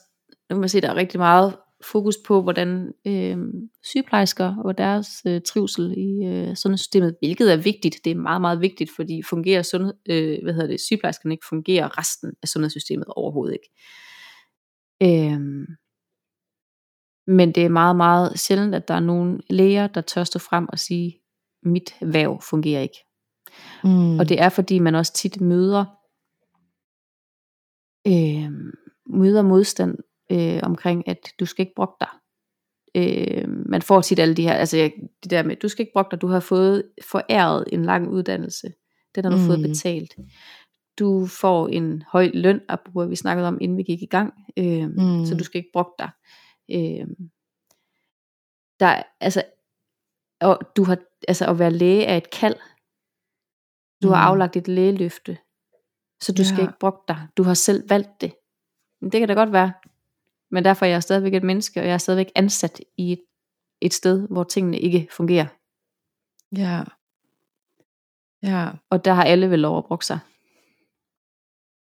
[0.51, 3.39] nu kan man se, der er rigtig meget fokus på, hvordan øh,
[3.83, 8.61] sygeplejersker og deres øh, trivsel i øh, sundhedssystemet, hvilket er vigtigt, det er meget, meget
[8.61, 13.55] vigtigt, fordi fungerer sundhed, øh, hvad hedder det, sygeplejerskerne ikke, fungerer resten af sundhedssystemet overhovedet
[13.55, 13.71] ikke.
[15.03, 15.41] Øh,
[17.27, 20.67] men det er meget, meget sjældent, at der er nogle læger, der tør stå frem
[20.69, 21.21] og sige,
[21.63, 23.05] mit værv fungerer ikke.
[23.85, 24.19] Mm.
[24.19, 25.85] Og det er fordi man også tit møder
[28.07, 28.51] øh,
[29.07, 29.99] møder modstand
[30.33, 32.09] øh, omkring, at du skal ikke brokke dig.
[32.95, 34.91] Øh, man får tit alle de her, altså
[35.23, 38.73] det der med, du skal ikke brokke dig, du har fået foræret en lang uddannelse.
[39.15, 39.47] Den har du mm.
[39.47, 40.17] fået betalt.
[40.99, 44.89] Du får en høj løn, apropos vi snakkede om, inden vi gik i gang, øh,
[44.91, 45.27] mm.
[45.27, 46.11] så du skal ikke brokke dig.
[46.71, 47.07] Øh,
[48.81, 49.43] der, altså,
[50.41, 50.99] og du har,
[51.29, 52.57] altså at være læge er et kald.
[54.03, 54.31] Du har Mm.
[54.31, 55.39] aflagt et lægeløfte,
[56.21, 56.49] så du ja.
[56.49, 57.29] skal ikke brokke dig.
[57.37, 58.35] Du har selv valgt det.
[59.01, 59.73] Men det kan da godt være.
[60.51, 63.21] Men derfor er jeg stadigvæk et menneske, og jeg er stadigvæk ansat i et,
[63.81, 65.47] et sted, hvor tingene ikke fungerer.
[66.57, 66.85] Ja.
[68.43, 68.71] Ja.
[68.91, 70.19] Og der har alle vel lov at brokke sig.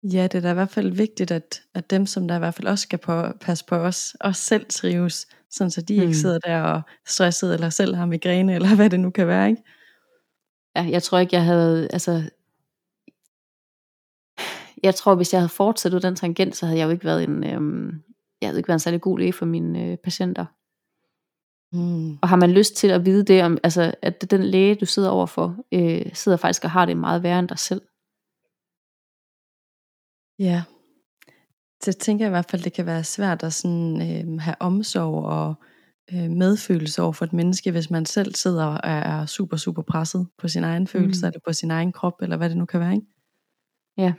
[0.03, 2.53] Ja, det er da i hvert fald vigtigt, at, at dem, som der i hvert
[2.53, 5.95] fald også skal på, passe på os, også selv trives, sådan så de.
[5.95, 6.01] Mm.
[6.01, 9.49] ikke sidder der og stresset, eller selv har migræne, eller hvad det nu kan være,
[9.49, 9.63] ikke?
[10.75, 12.29] Ja, jeg tror ikke, jeg havde, altså,
[14.83, 17.23] jeg tror, hvis jeg havde fortsat ud den tangent, så havde jeg jo ikke været
[17.23, 18.03] en, øhm,
[18.41, 20.45] jeg havde ikke været en særlig god læge for mine øh, patienter.
[21.73, 22.17] Mm.
[22.21, 25.09] Og har man lyst til at vide det, om, altså, at den læge, du sidder
[25.09, 27.81] overfor, øh, sidder faktisk og har det meget værre end dig selv.
[30.39, 30.63] Ja.
[31.83, 35.25] Så tænker jeg i hvert fald, det kan være svært at sådan, øh, have omsorg
[35.25, 35.55] og
[36.13, 39.81] øh, medfølelse over for et menneske, hvis man selv sidder og er, er super, super
[39.81, 41.27] presset på sin egen følelse, Mm.
[41.27, 43.07] eller på sin egen krop, eller hvad det nu kan være, ikke?
[43.97, 44.13] Ja.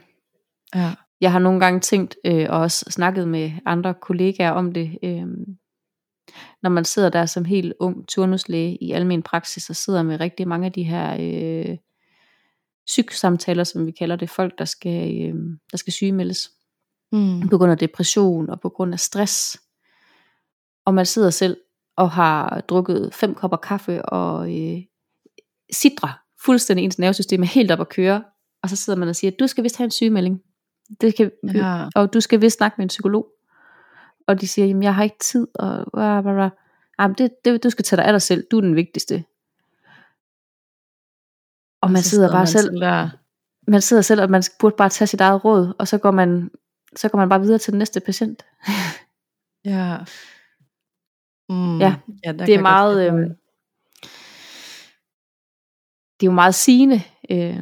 [0.75, 0.91] Ja.
[1.23, 5.27] Jeg har nogle gange tænkt, øh, og også snakket med andre kollegaer om det, øh,
[6.63, 10.47] når man sidder der som helt ung turnuslæge i almen praksis, og sidder med rigtig
[10.47, 11.77] mange af de her øh,
[12.85, 15.35] psyksamtaler, som vi kalder det, folk, der skal, øh,
[15.71, 16.49] der skal sygemeldes
[17.13, 17.49] Mm.
[17.49, 19.57] på grund af depression og på grund af stress.
[20.85, 21.57] Og man sidder selv
[21.97, 24.81] og har drukket fem kopper kaffe og øh,
[25.71, 28.23] sidrer fuldstændig ens nervesystem er helt op at køre,
[28.63, 30.39] og så sidder man og siger, du skal vist have en sygemelding.
[31.01, 31.87] Det kan, Ja.
[31.95, 33.27] og du skal vist snakke med en psykolog.
[34.27, 36.49] Og de siger, jamen jeg har ikke tid, og bla bla bla.
[36.99, 39.23] Jamen, det, det, du skal tage dig af dig selv, du er den vigtigste.
[41.81, 43.09] Og man sidder bare man selv, der.
[43.67, 46.51] man sidder selv, og man burde bare tage sit eget råd, og så går man,
[46.95, 48.45] så går man bare videre til den næste patient.
[49.65, 49.97] Ja.
[51.49, 51.79] Mm.
[51.79, 53.35] Ja, ja der det er meget, dig.
[56.19, 57.55] det er jo meget sigende øh,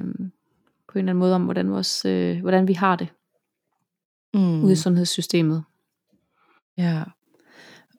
[0.88, 3.08] på en eller anden måde om, hvordan, vores, øh, hvordan vi har det
[4.34, 4.64] mm.
[4.64, 5.64] ude i sundhedssystemet.
[6.78, 7.04] Ja.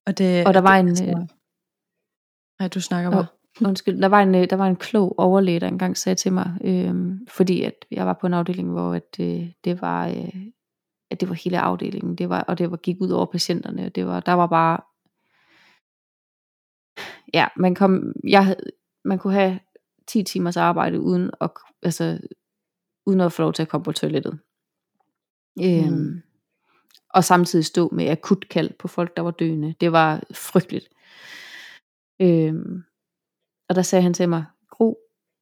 [0.06, 1.28] Og, det, Og der det- var en, altså- øh,
[2.60, 3.26] Nej, du snakker bare.
[3.68, 6.58] Undskyld, der var en, øh, der var en klog overlæge, der engang sagde til mig,
[6.64, 6.94] øh,
[7.28, 10.46] fordi at jeg var på en afdeling, hvor at, øh, det var, øh,
[11.10, 13.94] at det var hele afdelingen, det var, og det var gik ud over patienterne, og
[13.94, 14.78] det var, der var bare,
[17.34, 18.56] ja, man kom, jeg,
[19.04, 19.60] man kunne have
[20.06, 21.50] 10 timers arbejde uden at,
[21.82, 22.18] altså,
[23.06, 24.38] uden at få lov til at komme på toilettet.
[25.60, 26.22] Øhm, Mm.
[27.14, 29.74] Og samtidig stå med akut kald på folk, der var døende.
[29.80, 30.88] Det var frygteligt.
[32.20, 32.82] Øhm,
[33.68, 34.98] og der sagde han til mig, Gro,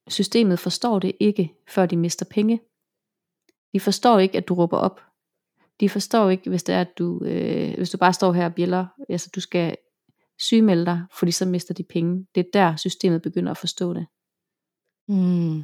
[0.08, 2.60] systemet forstår det ikke, før de mister penge.
[3.72, 5.00] De forstår ikke, at du råber op.
[5.80, 8.54] De forstår ikke, hvis det er, at du, øh, hvis du bare står her og
[8.54, 8.86] bjæller.
[9.08, 9.76] Altså, du skal,
[10.38, 12.26] sygemelde dig, fordi så mister de penge.
[12.34, 14.06] Det er der systemet begynder at forstå det.
[15.08, 15.62] Mm.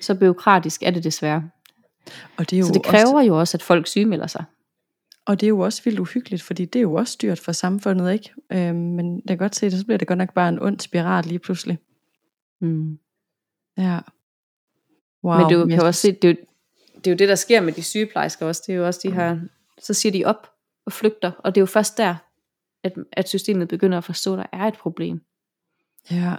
[0.00, 1.50] Så byråkratisk er det desværre.
[2.36, 4.44] Og det, er jo Så det også, kræver jo også, at folk sygemelder sig.
[5.26, 8.12] og det er jo også vildt uhyggeligt, fordi det er jo også dyrt for samfundet,
[8.12, 8.30] ikke?
[8.52, 10.80] Øhm, men jeg kan godt se det, så bliver det godt nok bare en ond
[10.80, 11.78] spiral lige pludselig.
[12.60, 12.98] Mm.
[13.78, 14.00] Ja.
[15.24, 15.38] Wow.
[15.38, 16.36] Men du kan også se, det er, jo,
[16.94, 18.62] det er jo det, der sker med de sygeplejersker også.
[18.66, 19.38] Det er jo også de her,
[19.78, 20.50] så siger de op
[20.86, 21.32] og flygter.
[21.38, 22.14] Og det er jo først der,
[22.84, 25.20] at, at systemet begynder at forstå, at der er et problem.
[26.10, 26.34] Ja.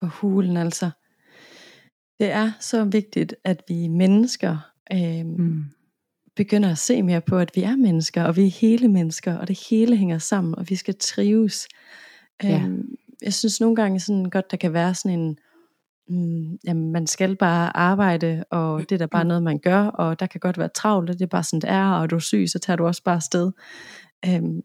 [0.00, 0.90] For hulen altså.
[2.20, 5.64] Det er så vigtigt, at vi mennesker øhm, Mm.
[6.36, 9.48] begynder at se mere på, at vi er mennesker, og vi er hele mennesker, og
[9.48, 11.68] det hele hænger sammen, og vi skal trives.
[12.42, 12.60] Ja.
[12.60, 12.88] Øhm,
[13.22, 15.36] jeg synes nogle gange sådan godt, der kan være sådan en,
[16.08, 20.20] mm, jamen man skal bare arbejde, og det er da bare noget, man gør, og
[20.20, 22.20] der kan godt være travlt, og det er bare sådan, det er, og er du
[22.20, 23.52] syg, så tager du også bare afsted.
[24.26, 24.60] Øhm,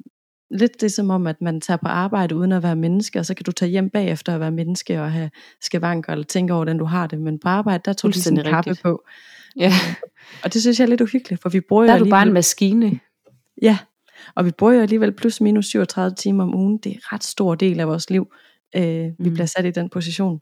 [0.51, 3.33] lidt det som om, at man tager på arbejde uden at være menneske, og så
[3.33, 5.29] kan du tage hjem bagefter at være menneske, og have
[5.61, 8.37] skavanker, eller tænke over, hvordan du har det, men på arbejde, der tog de sådan
[8.39, 9.03] en kappe på.
[9.59, 9.71] Ja,
[10.43, 12.27] Og det synes jeg er lidt uhyggeligt, for vi bruger der jo er du bare
[12.27, 12.99] en maskine.
[13.61, 13.77] Ja,
[14.35, 16.77] og vi bruger jo alligevel plus minus 37 timer om ugen.
[16.77, 18.27] Det er en ret stor del af vores liv,
[18.75, 19.33] øh, vi Mm.
[19.33, 20.39] bliver sat i den position.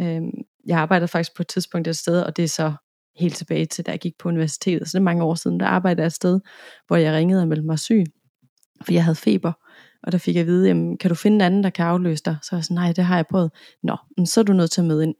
[0.00, 0.22] Øh,
[0.66, 2.72] jeg arbejdede faktisk på et tidspunkt et sted, og det er så
[3.16, 4.88] helt tilbage til, da jeg gik på universitetet.
[4.88, 6.40] Så det er mange år siden, der arbejdede jeg et sted,
[6.86, 8.04] hvor jeg ringede og meldte mig syg,
[8.84, 9.52] for jeg havde feber.
[10.02, 12.22] Og der fik jeg at vide, jamen, kan du finde en anden, der kan afløse
[12.24, 12.36] dig?
[12.42, 13.50] Så var jeg sådan, nej, det har jeg prøvet.
[13.82, 15.14] Nå, men så er du nødt til at møde ind.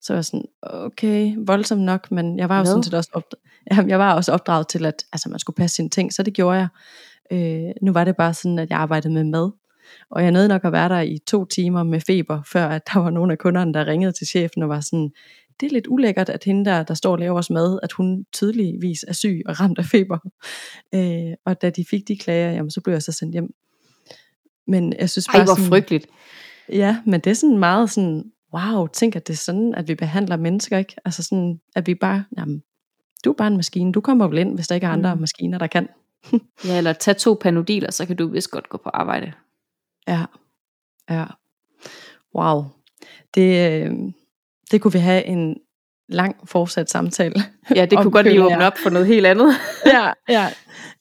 [0.00, 2.72] Så var jeg sådan, okay, voldsomt nok, men jeg var jo Hvad?
[2.72, 5.76] sådan set også opdraget, jamen, jeg var også opdraget til, at altså, man skulle passe
[5.76, 6.68] sine ting, så det gjorde jeg.
[7.32, 9.50] Øh, nu var det bare sådan, at jeg arbejdede med mad,
[10.10, 13.00] og jeg nåede nok at være der i to timer med feber, før at der
[13.00, 15.10] var nogle af kunderne, der ringede til chefen og var sådan,
[15.60, 18.24] det er lidt ulækkert, at hende der, der står og laver os mad, at hun
[18.32, 20.18] tydeligvis er syg og ramt af feber.
[20.94, 23.54] Øh, og da de fik de klager, jamen, så blev jeg så sendt hjem.
[24.66, 26.06] Men jeg synes Ej, bare hvor sådan, frygteligt.
[26.72, 29.94] Ja, men det er sådan meget sådan, wow, tænk at det er sådan, at vi
[29.94, 30.96] behandler mennesker, ikke?
[31.04, 32.62] Altså sådan, at vi bare, jamen,
[33.24, 35.20] du er bare en maskine, du kommer vel ind, hvis der ikke er andre Mm.
[35.20, 35.88] maskiner, der kan.
[36.66, 39.32] Ja, eller tag to panodiler, så kan du vist godt gå på arbejde.
[40.08, 40.24] Ja,
[41.10, 41.24] ja.
[42.34, 42.64] Wow.
[43.34, 43.92] Det, øh,
[44.70, 45.56] det kunne vi have en
[46.08, 47.34] lang fortsat samtale.
[47.74, 49.52] Ja, det kunne godt lige åbne op for noget helt andet.
[49.94, 50.48] ja, ja.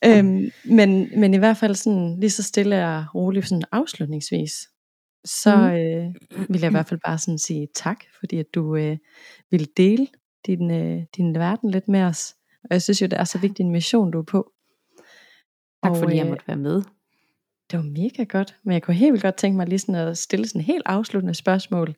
[0.06, 4.52] Øhm, men, men i hvert fald sådan, lige så stille og roligt sådan afslutningsvis,
[5.26, 5.66] så Mhm.
[5.76, 6.14] øh,
[6.50, 8.98] vil jeg i hvert fald bare sådan sige tak, fordi at du øh,
[9.52, 10.08] vil dele
[10.46, 12.34] din, øh, din verden lidt med os.
[12.64, 14.52] Og jeg synes jo, det er så vigtig en mission, du er på.
[15.84, 16.82] Tak Og, fordi jeg øh, måtte være med.
[17.76, 20.18] Det var mega godt, men jeg kunne helt vildt godt tænke mig lige sådan at
[20.18, 21.96] stille sådan en helt afsluttende spørgsmål.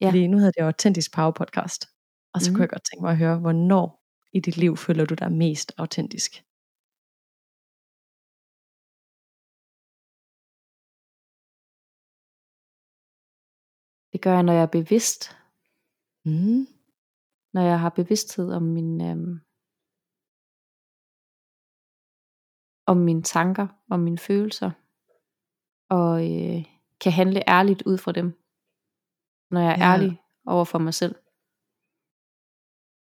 [0.00, 0.06] Ja.
[0.08, 1.88] Fordi nu hedder det jo Autentisk Power Podcast.
[2.34, 2.54] Og så Mhm.
[2.56, 5.72] kunne jeg godt tænke mig at høre, hvornår i dit liv føler du dig mest
[5.78, 6.32] autentisk?
[14.12, 15.20] Det gør jeg, når jeg er bevidst.
[16.24, 16.62] Mm.
[17.54, 19.34] Når jeg har bevidsthed om min, øhm,
[22.92, 24.70] om mine tanker, om mine følelser.
[25.90, 26.64] Og øh,
[27.00, 28.38] kan handle ærligt ud fra dem.
[29.50, 29.92] Når jeg er Ja.
[29.92, 31.14] ærlig over for mig selv.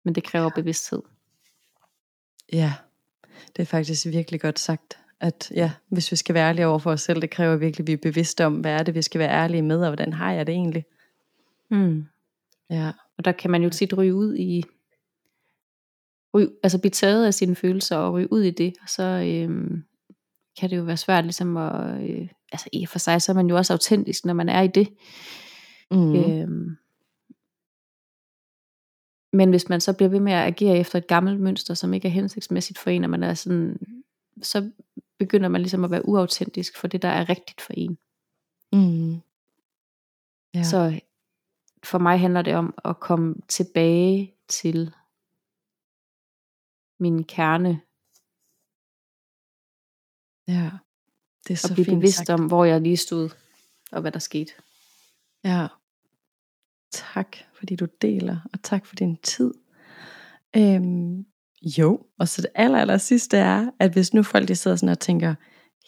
[0.05, 1.03] Men det kræver bevidsthed.
[2.53, 2.74] Ja,
[3.57, 4.99] det er faktisk virkelig godt sagt.
[5.20, 7.86] At ja, hvis vi skal være ærlige over for os selv, det kræver virkelig, at
[7.86, 10.32] vi er bevidste om, hvad er det, vi skal være ærlige med, og hvordan har
[10.32, 10.84] jeg det egentlig?
[11.70, 12.05] Mm.
[12.70, 14.64] Ja, Og der kan man jo tit ryge ud i,
[16.34, 19.84] ryge, altså blive taget af sine følelser og ryge ud i det, og så øhm,
[20.59, 23.46] kan det jo være svært ligesom at, øh, altså i for sig, så er man
[23.46, 24.88] jo også autentisk, når man er i det.
[25.90, 26.14] mm.
[26.14, 26.76] Øhm,
[29.32, 32.09] men hvis man så bliver ved med at agere efter et gammelt mønster, som ikke
[32.09, 33.78] er hensigtsmæssigt for en, og man er sådan,
[34.42, 34.70] så
[35.18, 37.98] begynder man ligesom at være uautentisk for det, der er rigtigt for en.
[38.72, 39.20] Mm.
[40.54, 40.62] Ja.
[40.62, 41.00] Så
[41.84, 44.94] for mig handler det om at komme tilbage til
[47.00, 47.80] min kerne,
[50.49, 50.70] ja,
[51.49, 52.30] det er og så blive fint bevidst sagt.
[52.30, 53.30] om, hvor jeg lige stod,
[53.92, 54.53] og hvad der skete.
[55.44, 55.66] Ja.
[56.92, 59.55] Tak, fordi du deler, og tak for din tid.
[60.57, 61.26] Øhm,
[61.62, 64.88] jo, og så det aller, aller sidste er, at hvis nu folk de sidder sådan
[64.88, 65.34] og tænker,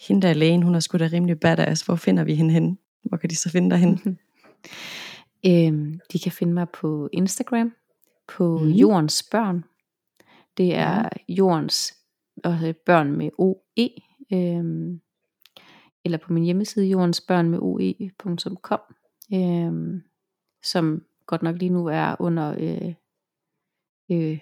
[0.07, 2.77] hende der er lægen, hun er sgu da rimelig badass, hvor finder vi hende henne?
[3.03, 3.99] Hvor kan de så finde dig henne?
[5.45, 7.73] Øhm, de kan finde mig på Instagram,
[8.27, 8.69] på mm.
[8.69, 9.63] Jordens Børn.
[10.57, 11.07] Det er ja.
[11.29, 11.97] Jordens
[12.43, 13.89] og børn med OE.
[14.33, 15.01] Øhm,
[16.05, 18.79] eller på min hjemmeside jordensbørn med oe.com.
[19.33, 20.01] Øhm,
[20.63, 22.93] som godt nok lige nu er under øh,
[24.11, 24.39] øh,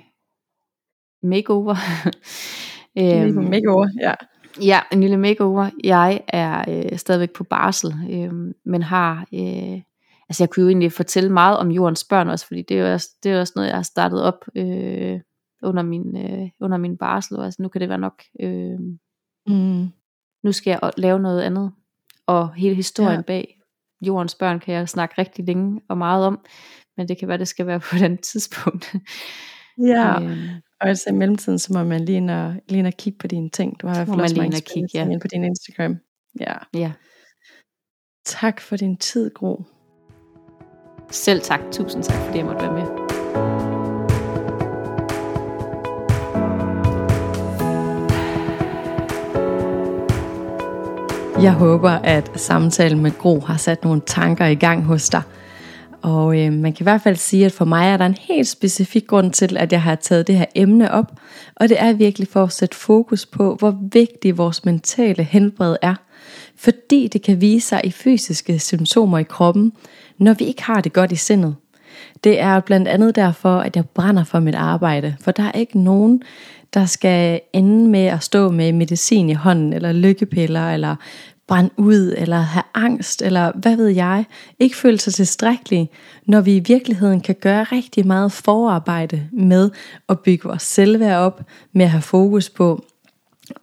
[1.23, 1.75] makeover.
[2.95, 4.13] Lige på øhm, makeover, ja.
[4.61, 5.69] Ja, en lille makeover.
[5.83, 9.19] Jeg er øh, stadigvæk på barsel, øh, men har...
[9.33, 9.81] Øh,
[10.29, 12.93] altså jeg kunne jo egentlig fortælle meget om jordens børn også, fordi det er jo
[12.93, 15.19] også, det er også noget, jeg har startet op øh,
[15.63, 17.39] under, min, øh, under min barsel.
[17.39, 18.23] Altså nu kan det være nok.
[18.39, 18.79] Øh,
[19.47, 19.87] mm.
[20.43, 21.71] Nu skal jeg lave noget andet.
[22.27, 23.21] Og hele historien ja.
[23.21, 23.59] bag
[24.01, 26.39] jordens børn kan jeg snakke rigtig længe og meget om,
[26.97, 28.95] men det kan være, det skal være på et andet tidspunkt.
[29.77, 30.49] Ja, øh,
[30.81, 33.27] og altså i mellemtiden, så må man lige ind og, lige ind og kigge på
[33.27, 33.81] dine ting.
[33.81, 35.17] Du har i hvert fald mange kigge, ja.
[35.21, 35.97] på din Instagram.
[36.39, 36.53] Ja.
[36.73, 36.91] ja.
[38.25, 39.63] Tak for din tid, Gro.
[41.11, 41.59] Selv tak.
[41.71, 42.98] Tusind tak, fordi jeg måtte være med.
[51.43, 55.21] Jeg håber, at samtalen med Gro har sat nogle tanker i gang hos dig–
[56.01, 58.47] og øh, man kan i hvert fald sige, at for mig er der en helt
[58.47, 61.11] specifik grund til, at jeg har taget det her emne op.
[61.55, 65.95] Og det er virkelig for at sætte fokus på, hvor vigtig vores mentale helbred er.
[66.55, 69.73] Fordi det kan vise sig i fysiske symptomer i kroppen,
[70.17, 71.55] når vi ikke har det godt i sindet.
[72.23, 75.15] Det er blandt andet derfor, at jeg brænder for mit arbejde.
[75.21, 76.21] For der er ikke nogen,
[76.73, 80.95] der skal ende med at stå med medicin i hånden, eller lykkepiller, eller
[81.47, 84.25] brænde ud, eller have angst, eller hvad ved jeg,
[84.59, 85.89] ikke føle sig tilstrækkelig,
[86.25, 89.71] når vi i virkeligheden kan gøre rigtig meget forarbejde med
[90.09, 91.41] at bygge vores selvværd op,
[91.73, 92.83] med at have fokus på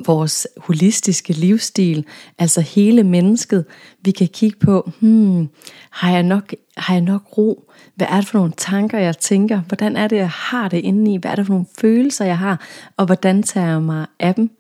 [0.07, 2.05] vores holistiske livsstil,
[2.39, 3.65] altså hele mennesket.
[4.01, 5.49] Vi kan kigge på, hmm,
[5.91, 7.71] har jeg nok, har jeg nok ro?
[7.95, 9.61] Hvad er det for nogle tanker, jeg tænker?
[9.61, 11.17] Hvordan er det, jeg har det indeni?
[11.17, 12.61] Hvad er det for nogle følelser, jeg har?
[12.97, 14.51] Og hvordan tager jeg mig af dem?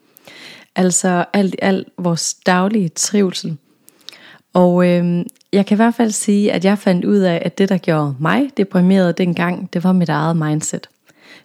[0.76, 3.56] Altså alt i alt vores daglige trivsel.
[4.54, 7.68] Og øh, jeg kan i hvert fald sige, at jeg fandt ud af, at det
[7.68, 10.88] der gjorde mig deprimeret dengang, det var mit eget mindset.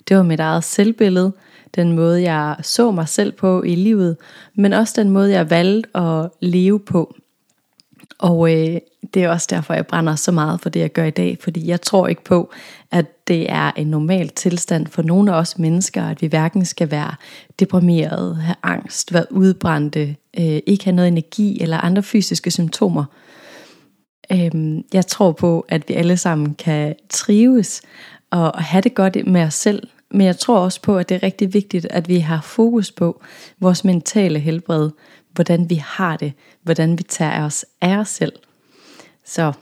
[0.07, 1.33] Det var mit eget selvbillede,
[1.75, 4.17] den måde jeg så mig selv på i livet,
[4.55, 7.15] men også den måde jeg valgte at leve på.
[8.19, 8.79] Og øh,
[9.13, 11.67] det er også derfor, jeg brænder så meget for det, jeg gør i dag, fordi
[11.67, 12.51] jeg tror ikke på,
[12.91, 16.91] at det er en normal tilstand for nogle af os mennesker, at vi hverken skal
[16.91, 17.15] være
[17.59, 23.05] deprimeret, have angst, være udbrændte, øh, ikke have noget energi eller andre fysiske symptomer.
[24.31, 27.81] Øh, jeg tror på, at vi alle sammen kan trives
[28.29, 31.23] og have det godt med os selv, men jeg tror også på, at det er
[31.23, 33.21] rigtig vigtigt, at vi har fokus på
[33.59, 34.89] vores mentale helbred,
[35.33, 36.33] hvordan vi har det,
[36.63, 38.33] hvordan vi tager os af os selv.
[39.25, 39.53] Så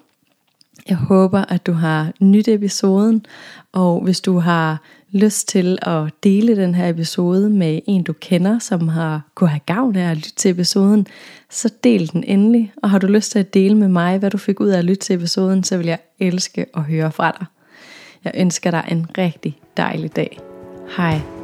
[0.90, 3.26] jeg håber, at du har nyt episoden,
[3.72, 4.82] og hvis du har
[5.12, 9.62] lyst til at dele den her episode med en du kender, som har kunne have
[9.66, 11.08] gavn af at lytte til episoden,
[11.50, 12.74] så del den endelig.
[12.84, 14.86] Og har du lyst til at dele med mig, hvad du fik ud af at
[14.86, 17.46] lytte til episoden, så vil jeg elske at høre fra dig.
[18.24, 20.38] Jeg ønsker dig en rigtig dejlig dag.
[20.98, 21.39] Hej.